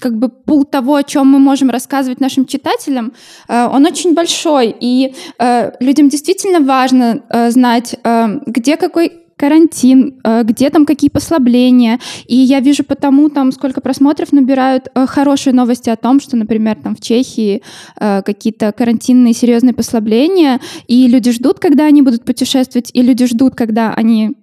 [0.00, 3.12] как бы пул того, о чем мы можем рассказывать нашим читателям,
[3.48, 7.94] э, он очень большой, и э, людям действительно важно э, знать,
[8.46, 11.98] где какой карантин, где там какие послабления.
[12.26, 16.94] И я вижу потому, там, сколько просмотров набирают хорошие новости о том, что, например, там
[16.94, 17.62] в Чехии
[17.98, 23.92] какие-то карантинные серьезные послабления, и люди ждут, когда они будут путешествовать, и люди ждут, когда
[23.94, 24.36] они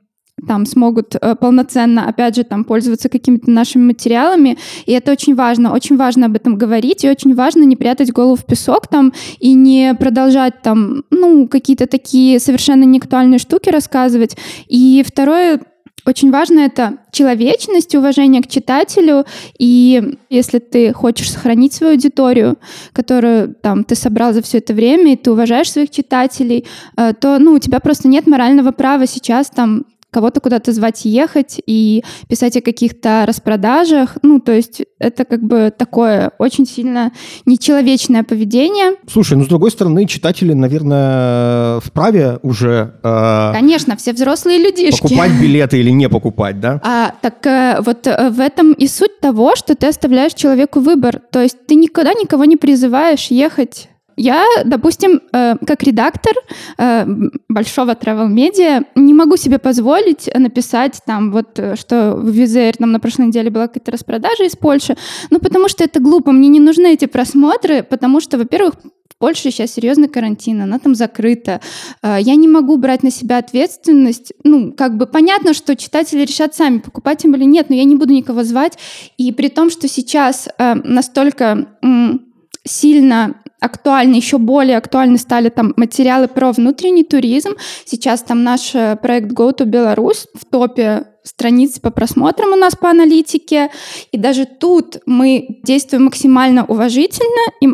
[0.48, 5.74] там смогут э, полноценно, опять же, там пользоваться какими-то нашими материалами, и это очень важно,
[5.74, 9.54] очень важно об этом говорить, и очень важно не прятать голову в песок там и
[9.54, 14.38] не продолжать там, ну, какие-то такие совершенно неактуальные штуки рассказывать.
[14.68, 15.60] И второе,
[16.06, 19.26] очень важно это человечность, уважение к читателю.
[19.58, 22.58] И если ты хочешь сохранить свою аудиторию,
[22.94, 26.66] которую там ты собрал за все это время, и ты уважаешь своих читателей,
[26.98, 31.62] э, то ну, у тебя просто нет морального права сейчас там кого-то куда-то звать ехать
[31.66, 34.18] и писать о каких-то распродажах.
[34.24, 37.12] Ну, то есть это как бы такое очень сильно
[37.46, 38.96] нечеловечное поведение.
[39.12, 42.96] Слушай, ну с другой стороны, читатели, наверное, вправе уже...
[43.04, 45.02] Э, Конечно, все взрослые людишки.
[45.02, 46.82] Покупать билеты или не покупать, да?
[46.84, 51.22] А, так э, вот э, в этом и суть того, что ты оставляешь человеку выбор.
[51.32, 56.34] То есть ты никогда никого не призываешь ехать я, допустим, э, как редактор
[56.78, 57.06] э,
[57.48, 62.92] большого travel медиа не могу себе позволить написать там вот, э, что в Визер там
[62.92, 64.98] на прошлой неделе была какая-то распродажа из Польши,
[65.30, 68.74] ну потому что это глупо, мне не нужны эти просмотры, потому что, во-первых,
[69.10, 71.60] в Польше сейчас серьезный карантин, она там закрыта.
[72.02, 74.32] Я не могу брать на себя ответственность.
[74.46, 77.98] Ну, как бы понятно, что читатели решат сами, покупать им или нет, но я не
[77.98, 78.78] буду никого звать.
[79.18, 81.68] И при том, что сейчас настолько
[82.70, 87.56] сильно актуальны, еще более актуальны стали там материалы про внутренний туризм.
[87.86, 92.76] Сейчас там наш э, проект Go to Belarus в топе страниц по просмотрам у нас
[92.76, 93.70] по аналитике.
[94.12, 97.68] И даже тут мы действуем максимально уважительно и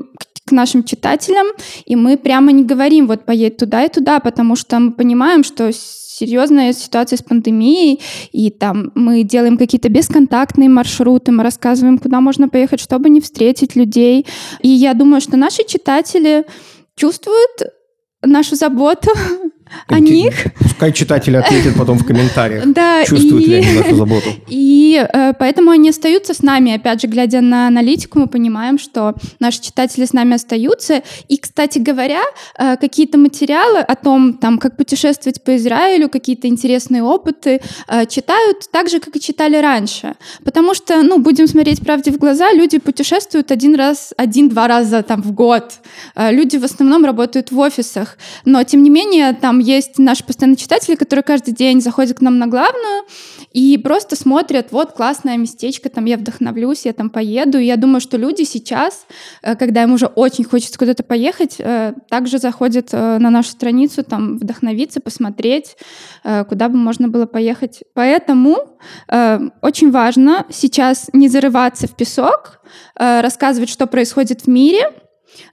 [0.46, 1.48] к нашим читателям,
[1.86, 5.72] и мы прямо не говорим, вот поедь туда и туда, потому что мы понимаем, что
[5.74, 8.00] серьезная ситуация с пандемией,
[8.32, 13.76] и там мы делаем какие-то бесконтактные маршруты, мы рассказываем, куда можно поехать, чтобы не встретить
[13.76, 14.26] людей.
[14.62, 16.46] И я думаю, что наши читатели
[16.96, 17.74] чувствуют
[18.22, 19.10] нашу заботу
[19.88, 20.34] о них.
[20.60, 24.30] Пускай читатели ответят потом в комментариях, да, чувствуют и, ли они нашу заботу.
[24.48, 26.74] И э, поэтому они остаются с нами.
[26.74, 31.02] Опять же, глядя на аналитику, мы понимаем, что наши читатели с нами остаются.
[31.28, 32.22] И, кстати говоря,
[32.58, 38.70] э, какие-то материалы о том, там, как путешествовать по Израилю, какие-то интересные опыты э, читают
[38.72, 40.16] так же, как и читали раньше.
[40.44, 45.22] Потому что, ну, будем смотреть правде в глаза, люди путешествуют один раз, один-два раза там
[45.22, 45.74] в год.
[46.16, 48.18] Э, люди в основном работают в офисах.
[48.46, 52.38] Но, тем не менее, там есть наши постоянные читатели, которые каждый день заходят к нам
[52.40, 53.04] на главную
[53.52, 57.58] и просто смотрят, вот классное местечко, там я вдохновлюсь, я там поеду.
[57.58, 59.06] И я думаю, что люди сейчас,
[59.42, 64.04] э, когда им уже очень хочется куда-то поехать, э, также заходят э, на нашу страницу,
[64.04, 65.78] там вдохновиться, посмотреть,
[66.50, 67.84] куда бы можно было поехать.
[67.94, 68.78] Поэтому
[69.62, 72.62] очень важно сейчас не зарываться в песок,
[72.96, 74.92] рассказывать, что происходит в мире—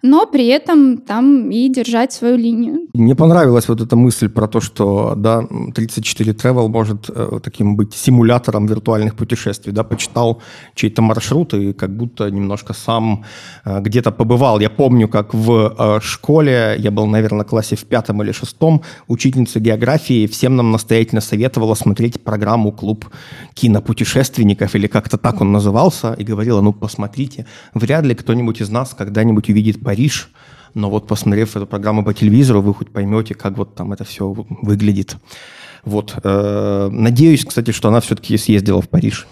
[0.02, 2.88] но при этом там и держать свою линию.
[2.94, 5.42] Мне понравилась вот эта мысль про то, что да,
[5.74, 9.72] 34 Travel может э, таким быть симулятором виртуальных путешествий.
[9.72, 10.42] Да, почитал
[10.74, 13.24] чей-то маршрут и как будто немножко сам
[13.64, 14.60] э, где-то побывал.
[14.60, 18.82] Я помню, как в э, школе, я был, наверное, в классе в пятом или шестом,
[19.08, 23.06] учительница географии всем нам настоятельно советовала смотреть программу «Клуб
[23.54, 28.94] кинопутешественников» или как-то так он назывался, и говорила, ну, посмотрите, вряд ли кто-нибудь из нас
[28.96, 30.30] когда-нибудь увидит видит Париж,
[30.74, 34.32] но вот посмотрев эту программу по телевизору, вы хоть поймете, как вот там это все
[34.62, 35.16] выглядит.
[35.84, 36.14] Вот.
[36.24, 39.26] Э, надеюсь, кстати, что она все-таки съездила в Париж.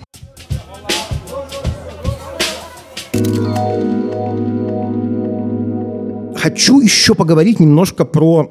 [6.37, 8.51] Хочу еще поговорить немножко про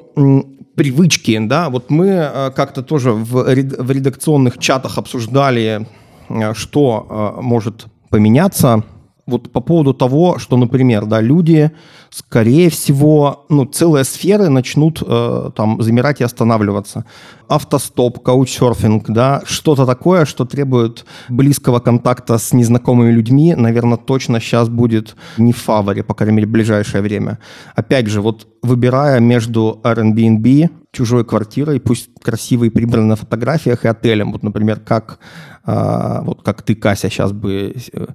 [0.76, 5.88] привычки, да, вот мы э, как-то тоже в, редакционных чатах обсуждали,
[6.30, 8.84] э, что может поменяться
[9.30, 11.72] вот по поводу того, что, например, да, люди,
[12.10, 17.06] скорее всего, ну, целые сферы начнут э, там замирать и останавливаться.
[17.48, 24.70] Автостоп, каучсерфинг, да, что-то такое, что требует близкого контакта с незнакомыми людьми, наверное, точно сейчас
[24.70, 27.40] будет не в фаворе, по крайней мере, в ближайшее время.
[27.76, 34.32] Опять же, вот выбирая между Airbnb, чужой квартирой, пусть красивой, прибранной на фотографиях, и отелем,
[34.32, 35.20] вот, например, как,
[35.66, 38.08] э, вот как ты, Кася, сейчас бы э,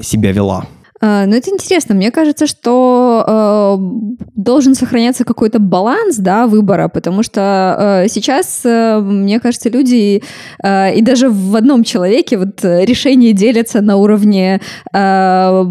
[0.00, 0.66] себя вела?
[1.00, 1.94] А, ну, это интересно.
[1.94, 9.00] Мне кажется, что э, должен сохраняться какой-то баланс да, выбора, потому что э, сейчас, э,
[9.00, 10.22] мне кажется, люди
[10.62, 14.60] э, и даже в одном человеке вот решения делятся на уровне
[14.94, 15.64] э,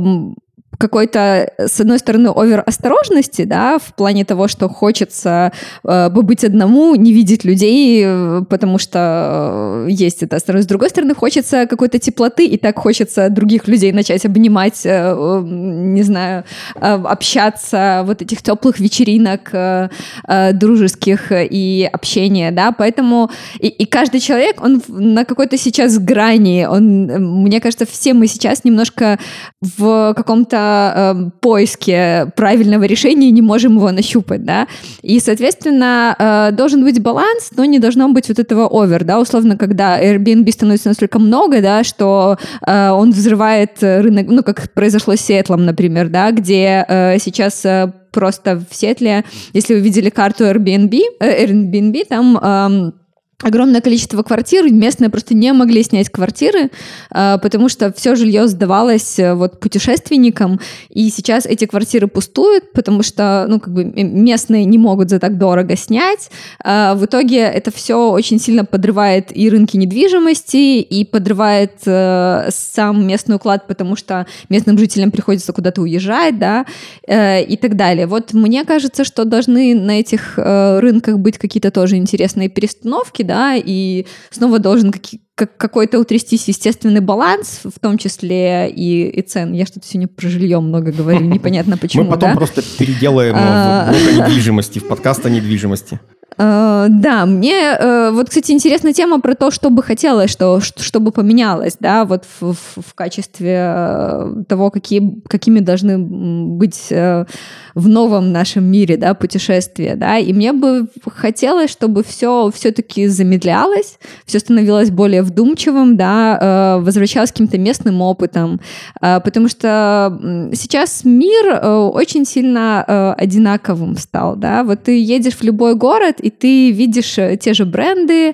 [0.84, 5.54] какой-то, с одной стороны, овер осторожности, да, в плане того, что хочется
[5.86, 10.68] э, побыть одному, не видеть людей, э, потому что э, есть это осторожность.
[10.68, 15.42] С другой стороны, хочется какой-то теплоты, и так хочется других людей начать обнимать, э, э,
[15.46, 16.44] не знаю,
[16.76, 19.88] э, общаться, вот этих теплых вечеринок э,
[20.28, 26.68] э, дружеских и общения, да, поэтому и, и каждый человек, он на какой-то сейчас грани,
[26.70, 27.06] он,
[27.44, 29.18] мне кажется, все мы сейчас немножко
[29.62, 34.68] в каком-то э, поиске правильного решения не можем его нащупать, да,
[35.02, 39.58] и, соответственно, э, должен быть баланс, но не должно быть вот этого овер, да, условно,
[39.58, 45.22] когда Airbnb становится настолько много, да, что э, он взрывает рынок, ну, как произошло с
[45.22, 51.00] Сиэтлом, например, да, где э, сейчас э, просто в Сетле, если вы видели карту Airbnb,
[51.20, 52.40] э, Airbnb, там...
[52.42, 53.03] Э,
[53.44, 56.72] огромное количество квартир, местные просто не могли снять квартиры,
[57.12, 63.04] а, потому что все жилье сдавалось э, вот путешественникам, и сейчас эти квартиры пустуют, потому
[63.04, 66.30] что, ну, как бы местные не могут за так дорого снять.
[66.64, 73.06] А, в итоге это все очень сильно подрывает и рынки недвижимости, и подрывает э, сам
[73.06, 76.66] местный уклад, потому что местным жителям приходится куда-то уезжать, да,
[77.06, 78.08] э, и так далее.
[78.08, 83.56] Вот мне кажется, что должны на этих рынках быть какие-то тоже интересные перестановки, да, да,
[83.56, 84.94] и снова должен
[85.36, 89.54] как, какой-то утрястись естественный баланс, в том числе и, и цен.
[89.54, 92.04] Я что-то сегодня про жилье много говорю, непонятно почему.
[92.04, 92.38] Мы потом да?
[92.38, 96.00] просто переделаем в блок недвижимости, в подкаст о недвижимости.
[96.38, 101.12] Uh, да, мне uh, вот, кстати, интересная тема про то, что бы хотелось, что, чтобы
[101.12, 108.64] поменялось, да, вот в, в, качестве uh, того, какие, какими должны быть в новом нашем
[108.64, 115.22] мире, да, путешествия, да, и мне бы хотелось, чтобы все все-таки замедлялось, все становилось более
[115.22, 118.60] вдумчивым, да, возвращалось к каким-то местным опытом,
[119.00, 126.23] потому что сейчас мир очень сильно одинаковым стал, да, вот ты едешь в любой город,
[126.24, 128.34] и ты видишь э, те же бренды,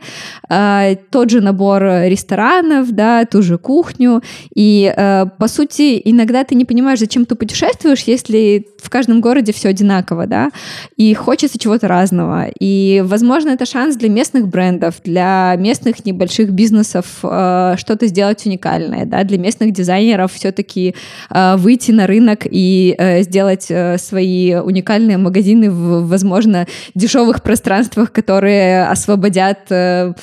[0.49, 4.21] э, тот же набор ресторанов, да, ту же кухню,
[4.53, 9.51] и э, по сути иногда ты не понимаешь, зачем ты путешествуешь, если в каждом городе
[9.53, 10.49] все одинаково, да,
[10.97, 17.05] и хочется чего-то разного, и возможно это шанс для местных брендов, для местных небольших бизнесов
[17.19, 20.95] что-то сделать уникальное, да, для местных дизайнеров все-таки
[21.29, 23.71] выйти на рынок и сделать
[24.01, 30.13] свои уникальные магазины в, возможно, дешевых пространствах пространствах, которые освободят э,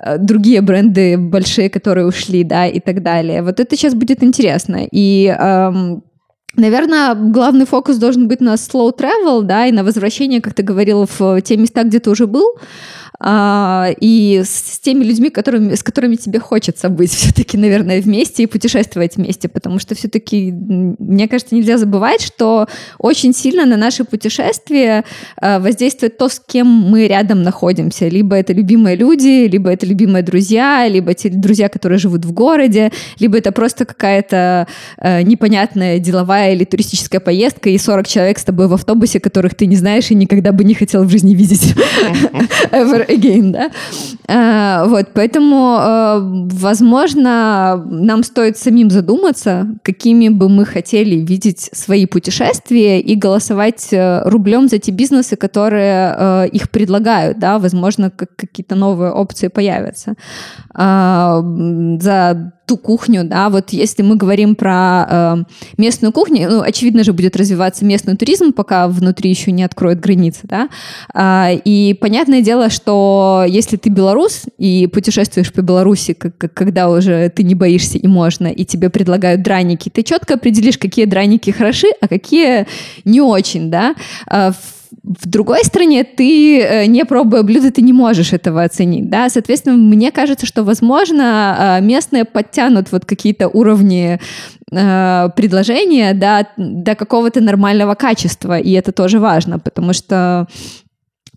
[0.00, 3.42] э, другие бренды большие, которые ушли, да, и так далее.
[3.42, 4.86] Вот это сейчас будет интересно.
[4.92, 6.02] И эм,
[6.56, 11.06] Наверное, главный фокус должен быть на slow travel, да, и на возвращение, как ты говорил,
[11.18, 12.58] в те места, где ты уже был,
[13.24, 18.42] а, и с, с теми людьми, которыми, с которыми тебе хочется быть все-таки, наверное, вместе
[18.42, 22.66] и путешествовать вместе, потому что все-таки, мне кажется, нельзя забывать, что
[22.98, 25.04] очень сильно на наши путешествия
[25.36, 28.08] а, воздействует то, с кем мы рядом находимся.
[28.08, 32.90] Либо это любимые люди, либо это любимые друзья, либо те друзья, которые живут в городе,
[33.20, 34.66] либо это просто какая-то
[34.98, 39.66] а, непонятная деловая или туристическая поездка, и 40 человек с тобой в автобусе, которых ты
[39.66, 41.72] не знаешь и никогда бы не хотел в жизни видеть
[43.12, 43.70] again, да.
[44.28, 52.06] А, вот, поэтому, а, возможно, нам стоит самим задуматься, какими бы мы хотели видеть свои
[52.06, 58.74] путешествия и голосовать э, рублем за те бизнесы, которые э, их предлагают, да, возможно, какие-то
[58.74, 60.14] новые опции появятся.
[60.74, 61.42] А,
[62.00, 65.36] за ту кухню, да, вот если мы говорим про э,
[65.76, 70.40] местную кухню, ну, очевидно же будет развиваться местный туризм, пока внутри еще не откроют границы,
[70.44, 70.68] да,
[71.12, 76.88] э, и понятное дело, что если ты белорус и путешествуешь по Беларуси, как, как, когда
[76.88, 81.50] уже ты не боишься и можно, и тебе предлагают драники, ты четко определишь, какие драники
[81.50, 82.66] хороши, а какие
[83.04, 83.94] не очень, да,
[84.30, 84.52] э,
[85.02, 90.10] другой стране ты, э, не пробуя блюдо, ты не можешь этого оценить, да, соответственно, мне
[90.10, 94.18] кажется, что, возможно, э, местные подтянут вот какие-то уровни
[94.70, 100.46] э, предложение да, до какого-то нормального качества, и это тоже важно, потому что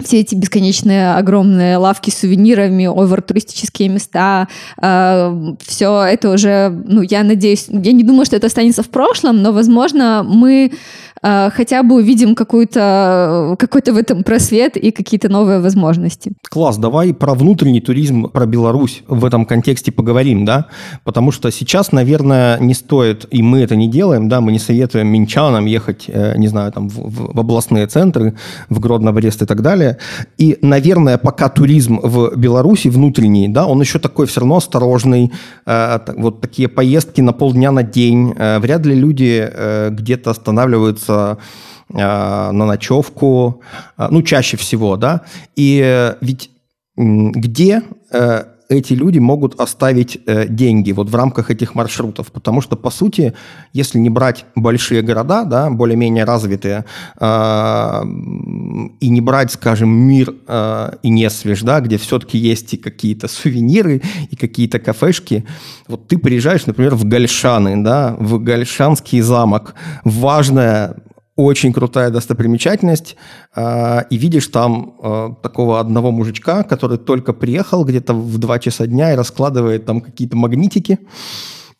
[0.03, 4.47] все эти бесконечные огромные лавки с сувенирами, овер-туристические места,
[4.81, 9.41] э, все это уже, ну, я надеюсь, я не думаю, что это останется в прошлом,
[9.41, 10.73] но, возможно, мы
[11.21, 16.33] э, хотя бы увидим какой-то какой-то в этом просвет и какие-то новые возможности.
[16.49, 20.65] Класс, давай про внутренний туризм, про Беларусь в этом контексте поговорим, да,
[21.05, 25.07] потому что сейчас, наверное, не стоит, и мы это не делаем, да, мы не советуем
[25.07, 28.35] минчанам ехать, э, не знаю, там, в, в областные центры,
[28.69, 29.97] в Гродно, Брест и так далее, далее.
[30.37, 35.31] И, наверное, пока туризм в Беларуси внутренний, да, он еще такой все равно осторожный.
[35.65, 38.33] Э, вот такие поездки на полдня на день.
[38.37, 41.37] Э, вряд ли люди э, где-то останавливаются
[41.87, 43.61] на ночевку,
[43.97, 45.21] ну, чаще всего, да.
[45.55, 46.49] И ведь
[46.97, 47.83] где
[48.69, 52.31] эти люди могут оставить э, деньги вот в рамках этих маршрутов.
[52.31, 53.33] Потому что, по сути,
[53.73, 56.85] если не брать большие города, да, более-менее развитые,
[57.19, 58.01] э,
[58.99, 64.01] и не брать, скажем, мир э, и Несвеж, да, где все-таки есть и какие-то сувениры,
[64.29, 65.45] и какие-то кафешки,
[65.87, 70.95] вот ты приезжаешь, например, в Гальшаны, да, в Гальшанский замок, важная
[71.35, 73.17] очень крутая достопримечательность,
[73.55, 78.87] э, и видишь там э, такого одного мужичка, который только приехал где-то в 2 часа
[78.87, 80.99] дня и раскладывает там какие-то магнитики.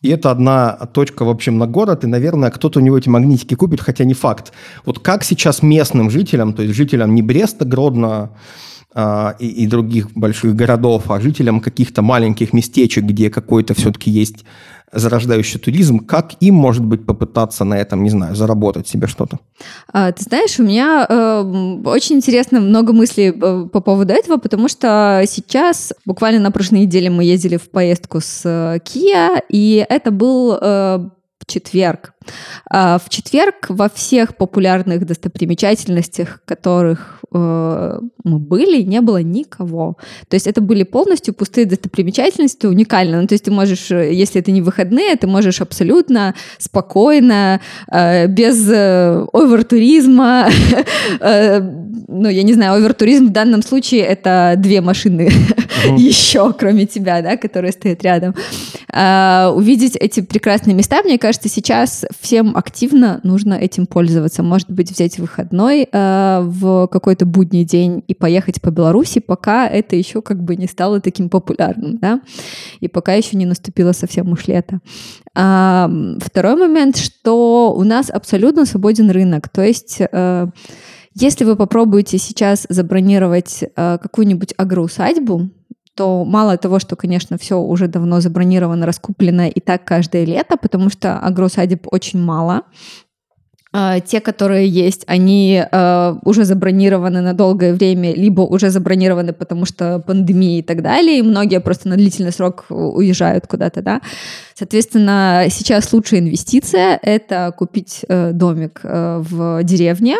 [0.02, 3.54] И это одна точка, в общем, на город, и, наверное, кто-то у него эти магнитики
[3.54, 4.52] купит, хотя не факт.
[4.84, 8.32] Вот как сейчас местным жителям, то есть жителям не Бреста, Гродно
[8.94, 14.44] э, и, и других больших городов, а жителям каких-то маленьких местечек, где какой-то все-таки есть
[14.92, 19.38] зарождающий туризм, как им, может быть, попытаться на этом, не знаю, заработать себе что-то?
[19.92, 24.68] А, ты знаешь, у меня э, очень интересно много мыслей э, по поводу этого, потому
[24.68, 30.10] что сейчас, буквально на прошлой неделе мы ездили в поездку с э, Kia, и это
[30.10, 31.08] был э,
[31.46, 32.12] четверг.
[32.70, 39.96] А, в четверг во всех популярных достопримечательностях, которых э, мы были, не было никого.
[40.28, 43.20] То есть это были полностью пустые достопримечательности, уникально.
[43.20, 47.60] Ну, то есть ты можешь, э, если это не выходные, ты можешь абсолютно спокойно,
[47.90, 50.48] э, без овертуризма,
[51.20, 51.60] э,
[52.08, 55.30] ну, я не знаю, овертуризм в данном случае это две машины
[55.96, 58.34] еще, кроме тебя, да, которые стоят рядом.
[58.92, 64.42] Э, увидеть эти прекрасные места, мне кажется, сейчас всем активно нужно этим пользоваться.
[64.42, 69.96] Может быть, взять выходной э, в какой-то будний день и поехать по Беларуси, пока это
[69.96, 72.20] еще как бы не стало таким популярным, да,
[72.80, 74.80] и пока еще не наступило совсем уж лето.
[75.34, 80.46] А, второй момент, что у нас абсолютно свободен рынок, то есть э,
[81.18, 85.48] если вы попробуете сейчас забронировать э, какую-нибудь агроусадьбу,
[85.94, 90.90] то мало того, что, конечно, все уже давно забронировано, раскуплено и так каждое лето, потому
[90.90, 92.64] что агросадеб очень мало,
[93.72, 99.66] а, те, которые есть, они э, уже забронированы на долгое время, либо уже забронированы, потому
[99.66, 104.00] что пандемия и так далее, и многие просто на длительный срок уезжают куда-то, да.
[104.58, 110.16] Соответственно, сейчас лучшая инвестиция— это купить э, домик э, в деревне,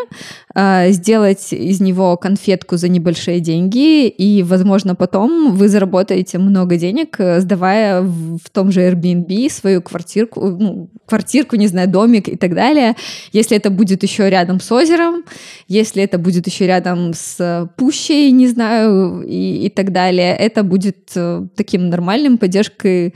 [0.54, 7.16] э, сделать из него конфетку за небольшие деньги, и, возможно, потом вы заработаете много денег,
[7.18, 12.94] сдавая в, том же Airbnb свою квартирку, ну, квартирку, не знаю, домик и так далее.
[13.32, 15.24] Если это будет еще рядом с озером,
[15.66, 21.14] если это будет еще рядом с пущей, не знаю, и, и так далее, это будет
[21.56, 23.14] таким нормальным поддержкой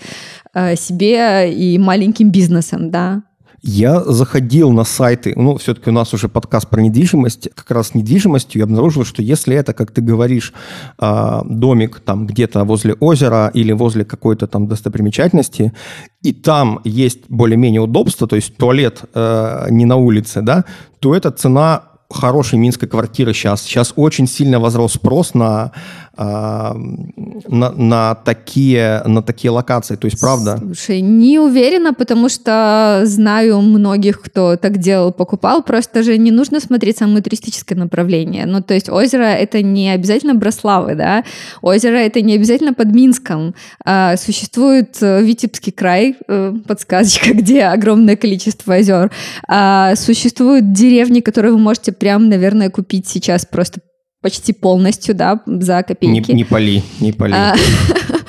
[0.76, 3.22] себе и маленьким бизнесом, да.
[3.62, 7.94] Я заходил на сайты, ну, все-таки у нас уже подкаст про недвижимость, как раз с
[7.94, 10.54] недвижимостью я обнаружил, что если это, как ты говоришь,
[10.98, 15.74] а, домик там где-то возле озера или возле какой-то там достопримечательности,
[16.22, 20.64] и там есть более-менее удобство, то есть туалет э, не на улице, да,
[20.98, 23.62] то эта цена хорошей минской квартиры сейчас.
[23.62, 25.72] Сейчас очень сильно возрос спрос на
[26.20, 29.96] на, на, такие, на такие локации.
[29.96, 30.58] То есть, правда?
[30.58, 35.62] Слушай, не уверена, потому что знаю многих, кто так делал, покупал.
[35.62, 38.46] Просто же не нужно смотреть самое туристическое направление.
[38.46, 41.24] Ну, то есть озеро— это не обязательно Брославы, да?
[41.62, 43.54] Озеро— это не обязательно под Минском.
[43.84, 49.10] А, существует э, Витебский край, э, подсказочка, где огромное количество озер.
[49.48, 53.80] А, существуют деревни, которые вы можете прям, наверное, купить сейчас просто
[54.20, 56.32] почти полностью, да, за копейки.
[56.32, 57.34] Не, не пали, не пали.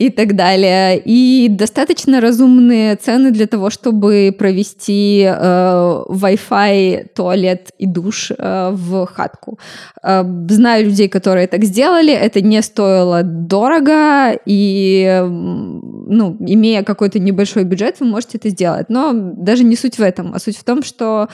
[0.00, 0.98] И так далее.
[1.04, 9.06] И достаточно разумные цены для того, чтобы провести э, Wi-Fi, туалет и душ э, в
[9.06, 9.58] хатку.
[10.02, 17.64] Э, знаю людей, которые так сделали, это не стоило дорого, и, ну, имея какой-то небольшой
[17.64, 18.86] бюджет, вы можете это сделать.
[18.88, 21.28] Но даже не суть в этом, а суть в том, что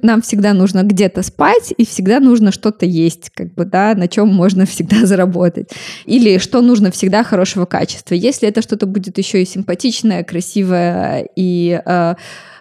[0.00, 4.28] нам всегда нужно где-то спать, и всегда нужно что-то есть, как бы, да, на чем
[4.28, 5.70] можно всегда заработать.
[6.06, 8.11] Или что нужно всегда хорошего качества.
[8.14, 12.14] Если это что-то будет еще и симпатичное, красивое, и э,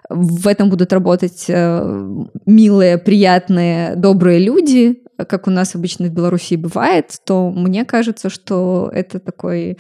[0.10, 6.56] в этом будут работать э, милые, приятные, добрые люди, как у нас обычно в Беларуси
[6.56, 9.78] бывает, то мне кажется, что это такой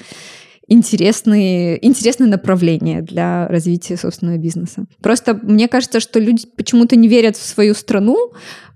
[0.67, 4.86] интересные, интересное направление для развития собственного бизнеса.
[5.01, 8.32] Просто мне кажется, что люди почему-то не верят в свою страну,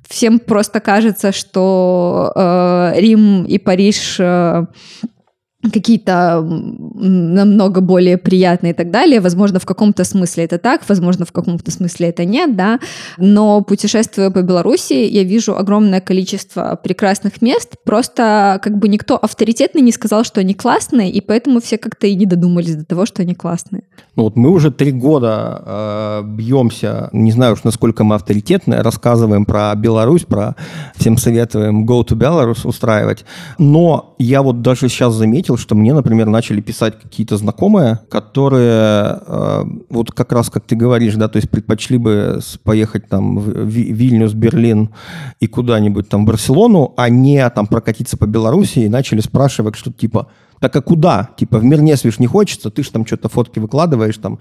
[0.07, 4.65] всем просто кажется, что э, Рим и Париж э,
[5.71, 9.19] какие-то намного более приятные и так далее.
[9.19, 12.79] Возможно, в каком-то смысле это так, возможно, в каком-то смысле это нет, да.
[13.17, 17.75] Но путешествуя по Беларуси, я вижу огромное количество прекрасных мест.
[17.83, 22.15] Просто как бы никто авторитетный не сказал, что они классные, и поэтому все как-то и
[22.15, 23.83] не додумались до того, что они классные.
[24.15, 29.45] Ну вот мы уже три года э, бьемся, не знаю уж, насколько мы авторитетные, рассказываем
[29.45, 30.55] про Беларусь, про
[30.95, 33.25] всем советуем Go to Belarus устраивать.
[33.57, 39.19] Но я вот даже сейчас заметил, заметил, что мне, например, начали писать какие-то знакомые, которые
[39.27, 43.67] э, вот как раз, как ты говоришь, да, то есть предпочли бы поехать там в
[43.67, 44.89] Вильнюс, Берлин
[45.41, 49.97] и куда-нибудь там в Барселону, а не там прокатиться по Беларуси и начали спрашивать что-то
[49.97, 50.27] типа,
[50.59, 51.29] так а куда?
[51.37, 54.39] Типа в мир не свиш не хочется, ты же там что-то фотки выкладываешь там.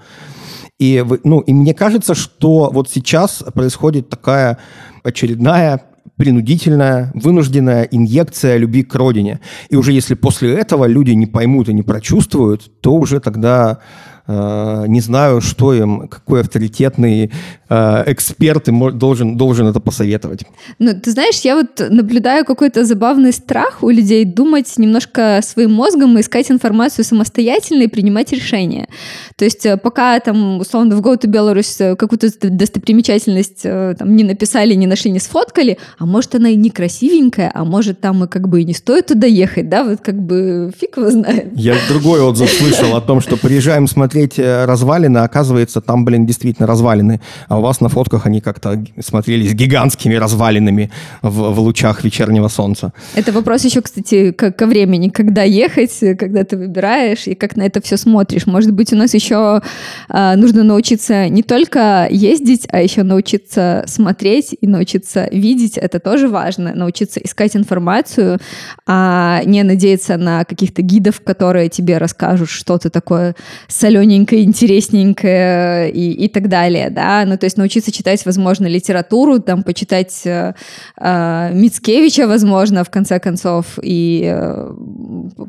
[0.81, 4.57] И, ну, и мне кажется, что вот сейчас происходит такая
[5.05, 5.81] очередная
[6.17, 9.41] принудительная, вынужденная инъекция любви к родине.
[9.69, 13.79] И уже если после этого люди не поймут и не прочувствуют, то уже тогда
[14.27, 17.31] не знаю, что им, какой авторитетный
[17.69, 20.45] э, эксперт им должен, должен это посоветовать.
[20.79, 26.17] Ну, ты знаешь, я вот наблюдаю какой-то забавный страх у людей думать немножко своим мозгом
[26.17, 28.89] и искать информацию самостоятельно и принимать решения.
[29.37, 34.73] То есть э, пока там, условно, в Go to Belarus какую-то достопримечательность там не написали,
[34.73, 38.63] не нашли, не сфоткали, а может она и некрасивенькая, а может там и как бы
[38.63, 41.49] и не стоит туда ехать, да, вот как бы фиг его знает.
[41.57, 46.25] Я другой отзыв слышал о том, что приезжаем смотреть смотреть э, развалины, оказывается, там, блин,
[46.25, 47.21] действительно развалины.
[47.49, 50.93] А у вас на фотках они как-то смотрелись гигантскими развалинами
[51.23, 52.93] в, в лучах вечернего солнца.
[53.17, 57.63] Это вопрос еще, кстати, к, ко времени, когда ехать, когда ты выбираешь и как на
[57.63, 58.47] это все смотришь.
[58.47, 59.61] Может быть, у нас еще
[60.09, 65.77] а, нужно научиться не только ездить, а еще научиться смотреть и научиться видеть.
[65.77, 66.73] Это тоже важно.
[66.75, 68.39] Научиться искать информацию,
[68.87, 73.35] а не надеяться на каких-то гидов, которые тебе расскажут что-то такое
[73.67, 79.41] соленое зелененькое, интересненькое и, и так далее, да, ну, то есть научиться читать, возможно, литературу,
[79.41, 80.55] там, почитать э,
[81.01, 84.73] э, Мицкевича, возможно, в конце концов, и э,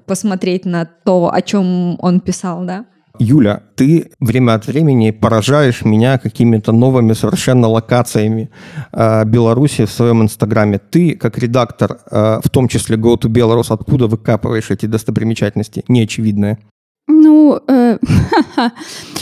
[0.06, 2.86] посмотреть на то, о чем он писал, да.
[3.18, 8.50] Юля, ты время от времени поражаешь меня какими-то новыми совершенно локациями
[8.92, 10.80] э, Беларуси в своем инстаграме.
[10.80, 16.58] Ты, как редактор, э, в том числе Go to Belarus, откуда выкапываешь эти достопримечательности неочевидные?
[17.08, 17.98] Ну, э,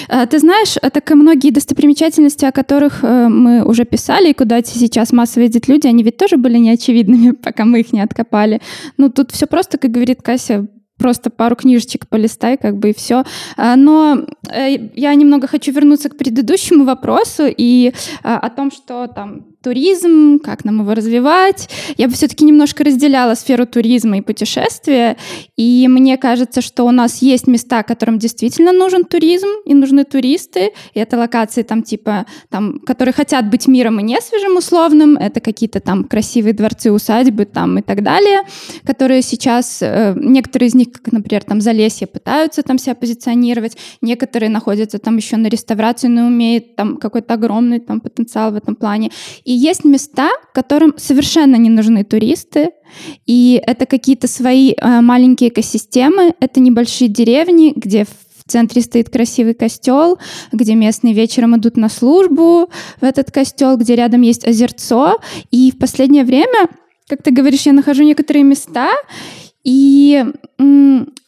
[0.10, 4.62] э, ты знаешь, так и многие достопримечательности, о которых э, мы уже писали, и куда
[4.64, 8.62] сейчас массово ездят люди, они ведь тоже были неочевидными, пока мы их не откопали.
[8.98, 10.68] Ну, тут все просто, как говорит Кася,
[10.98, 13.26] просто пару книжечек полистай, как бы и все.
[13.58, 19.08] А, но э, я немного хочу вернуться к предыдущему вопросу и а, о том, что
[19.08, 21.70] там туризм, как нам его развивать.
[21.98, 25.18] Я бы все-таки немножко разделяла сферу туризма и путешествия,
[25.58, 30.72] и мне кажется, что у нас есть места, которым действительно нужен туризм, и нужны туристы,
[30.94, 35.40] и это локации там типа, там, которые хотят быть миром и не свежим условным, это
[35.40, 38.42] какие-то там красивые дворцы, усадьбы там и так далее,
[38.86, 44.50] которые сейчас, э, некоторые из них, как, например, там Залесье, пытаются там себя позиционировать, некоторые
[44.50, 49.10] находятся там еще на реставрации, но умеют там какой-то огромный там потенциал в этом плане.
[49.46, 52.72] И и есть места, которым совершенно не нужны туристы,
[53.28, 59.54] и это какие-то свои э, маленькие экосистемы, это небольшие деревни, где в центре стоит красивый
[59.54, 60.18] костел,
[60.52, 65.20] где местные вечером идут на службу в этот костел, где рядом есть озерцо.
[65.52, 66.68] И в последнее время,
[67.08, 68.90] как ты говоришь, я нахожу некоторые места,
[69.64, 70.26] и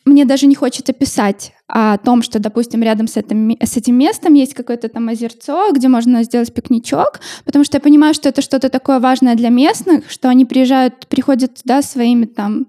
[0.05, 4.35] мне даже не хочется писать о том, что, допустим, рядом с этим, с этим местом
[4.35, 8.69] есть какое-то там озерцо, где можно сделать пикничок, потому что я понимаю, что это что-то
[8.69, 12.67] такое важное для местных, что они приезжают, приходят туда своими там,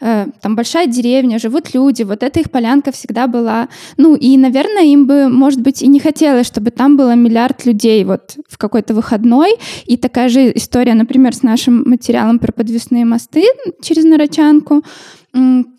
[0.00, 3.68] э, там большая деревня, живут люди, вот эта их полянка всегда была.
[3.98, 8.02] Ну и, наверное, им бы, может быть, и не хотелось, чтобы там было миллиард людей
[8.04, 9.56] вот в какой-то выходной.
[9.84, 13.44] И такая же история, например, с нашим материалом про подвесные мосты
[13.82, 14.82] через Нарочанку,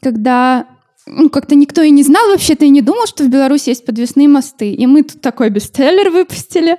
[0.01, 0.67] когда
[1.09, 4.27] ну, как-то никто и не знал вообще-то и не думал, что в Беларуси есть подвесные
[4.27, 4.71] мосты.
[4.71, 6.77] И мы тут такой бестселлер выпустили,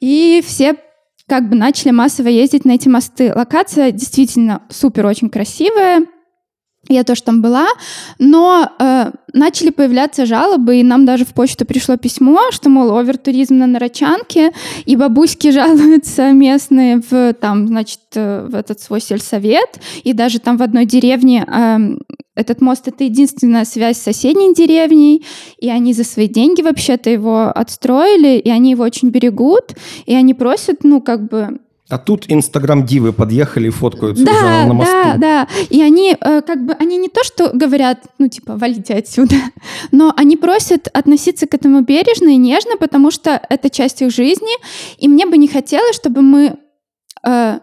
[0.00, 0.76] и все
[1.28, 3.32] как бы начали массово ездить на эти мосты.
[3.34, 6.06] Локация действительно супер очень красивая,
[6.88, 7.66] я тоже там была,
[8.18, 13.56] но э, начали появляться жалобы, и нам даже в почту пришло письмо, что, мол, овертуризм
[13.56, 14.52] на Нарочанке,
[14.84, 20.56] и бабуськи жалуются местные в, там, значит, э, в этот свой сельсовет, и даже там
[20.56, 21.78] в одной деревне э,
[22.36, 25.24] этот мост— это единственная связь с соседней деревней,
[25.58, 29.74] и они за свои деньги вообще-то его отстроили, и они его очень берегут,
[30.04, 31.58] и они просят, ну, как бы
[31.88, 34.92] а тут инстаграм-дивы подъехали и фоткаются да, уже на мосту.
[34.92, 38.94] Да, да, И они э, как бы, они не то, что говорят, ну типа, валите
[38.94, 39.36] отсюда,
[39.92, 44.52] но они просят относиться к этому бережно и нежно, потому что это часть их жизни,
[44.98, 46.56] и мне бы не хотелось, чтобы мы
[47.24, 47.58] э,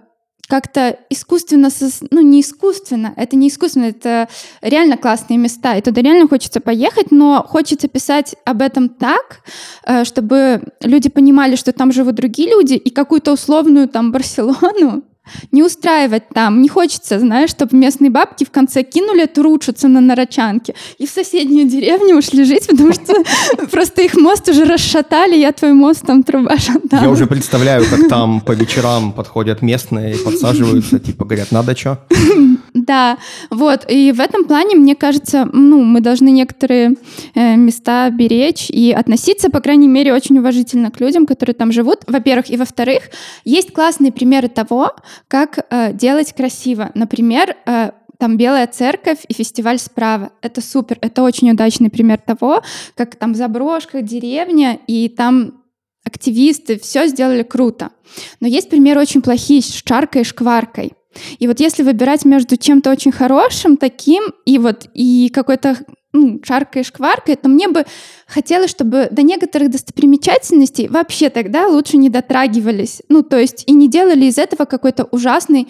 [0.48, 1.70] как-то искусственно,
[2.12, 4.28] ну не искусственно, это не искусственно, это
[4.62, 9.40] реально классные места, и туда реально хочется поехать, но хочется писать об этом так,
[9.86, 15.04] э, чтобы люди понимали, что там живут другие люди, и какую-то условную там Барселону
[15.52, 16.62] не устраивать там.
[16.62, 21.68] Не хочется, знаешь, чтобы местные бабки в конце кинули тручиться на Нарочанке и в соседнюю
[21.68, 23.14] деревню ушли жить, потому что
[23.72, 27.04] просто их мост уже расшатали, я твой мост там труба шатала.
[27.04, 32.00] Я уже представляю, как там по вечерам подходят местные и подсаживаются, типа говорят, надо что?
[32.74, 33.20] Да,
[33.52, 36.96] вот, и в этом плане, мне кажется, ну, мы должны некоторые
[37.36, 42.00] э, места беречь и относиться, по крайней мере, очень уважительно к людям, которые там живут,
[42.08, 43.04] во-первых, и во-вторых,
[43.46, 44.92] есть классные примеры того,
[45.28, 46.90] как э, делать красиво.
[46.96, 50.32] Например, э, там Белая церковь и фестиваль справа.
[50.42, 52.64] Это супер, это очень удачный пример того,
[52.96, 55.62] как там заброшка, деревня, и там
[56.04, 57.92] активисты все сделали круто.
[58.40, 60.94] Но есть примеры очень плохие с Чаркой и Шкваркой.
[61.40, 65.78] И вот если выбирать между чем-то очень хорошим, таким, и вот и какой-то
[66.14, 67.86] ну, шаркой и шкваркой, то мне бы
[68.28, 73.02] хотелось, чтобы до некоторых достопримечательностей вообще тогда лучше не дотрагивались.
[73.10, 75.68] Ну, то есть и не делали из этого какой-то ужасный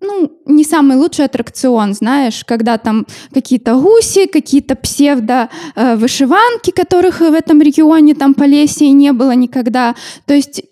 [0.00, 7.62] ну, не самый лучший аттракцион, знаешь, когда там какие-то гуси, какие-то псевдо-вышиванки, которых в этом
[7.62, 9.94] регионе там по Полесье не было никогда.
[10.26, 10.62] То есть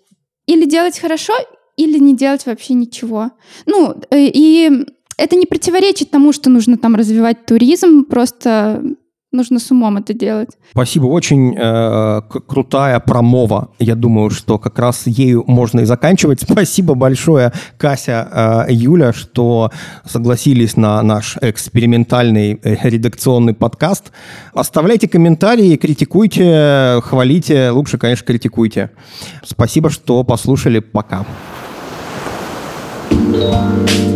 [0.45, 1.33] или делать хорошо,
[1.77, 3.31] или не делать вообще ничего.
[3.65, 4.85] Ну, э, и
[5.17, 8.81] это не противоречит тому, что нужно там развивать туризм, просто
[9.35, 10.49] нужно с умом это делать.
[10.71, 13.69] Спасибо, очень э, крутая промова.
[13.79, 16.41] Я думаю, что как раз ею можно и заканчивать.
[16.49, 19.71] Спасибо большое, Кася, э, Юля, что
[20.05, 24.11] согласились на наш экспериментальный э, редакционный подкаст.
[24.53, 28.91] Оставляйте комментарии, критикуйте, хвалите, лучше, конечно, критикуйте.
[29.43, 30.79] Спасибо, что послушали.
[30.79, 31.25] Пока.
[33.31, 34.14] Thank you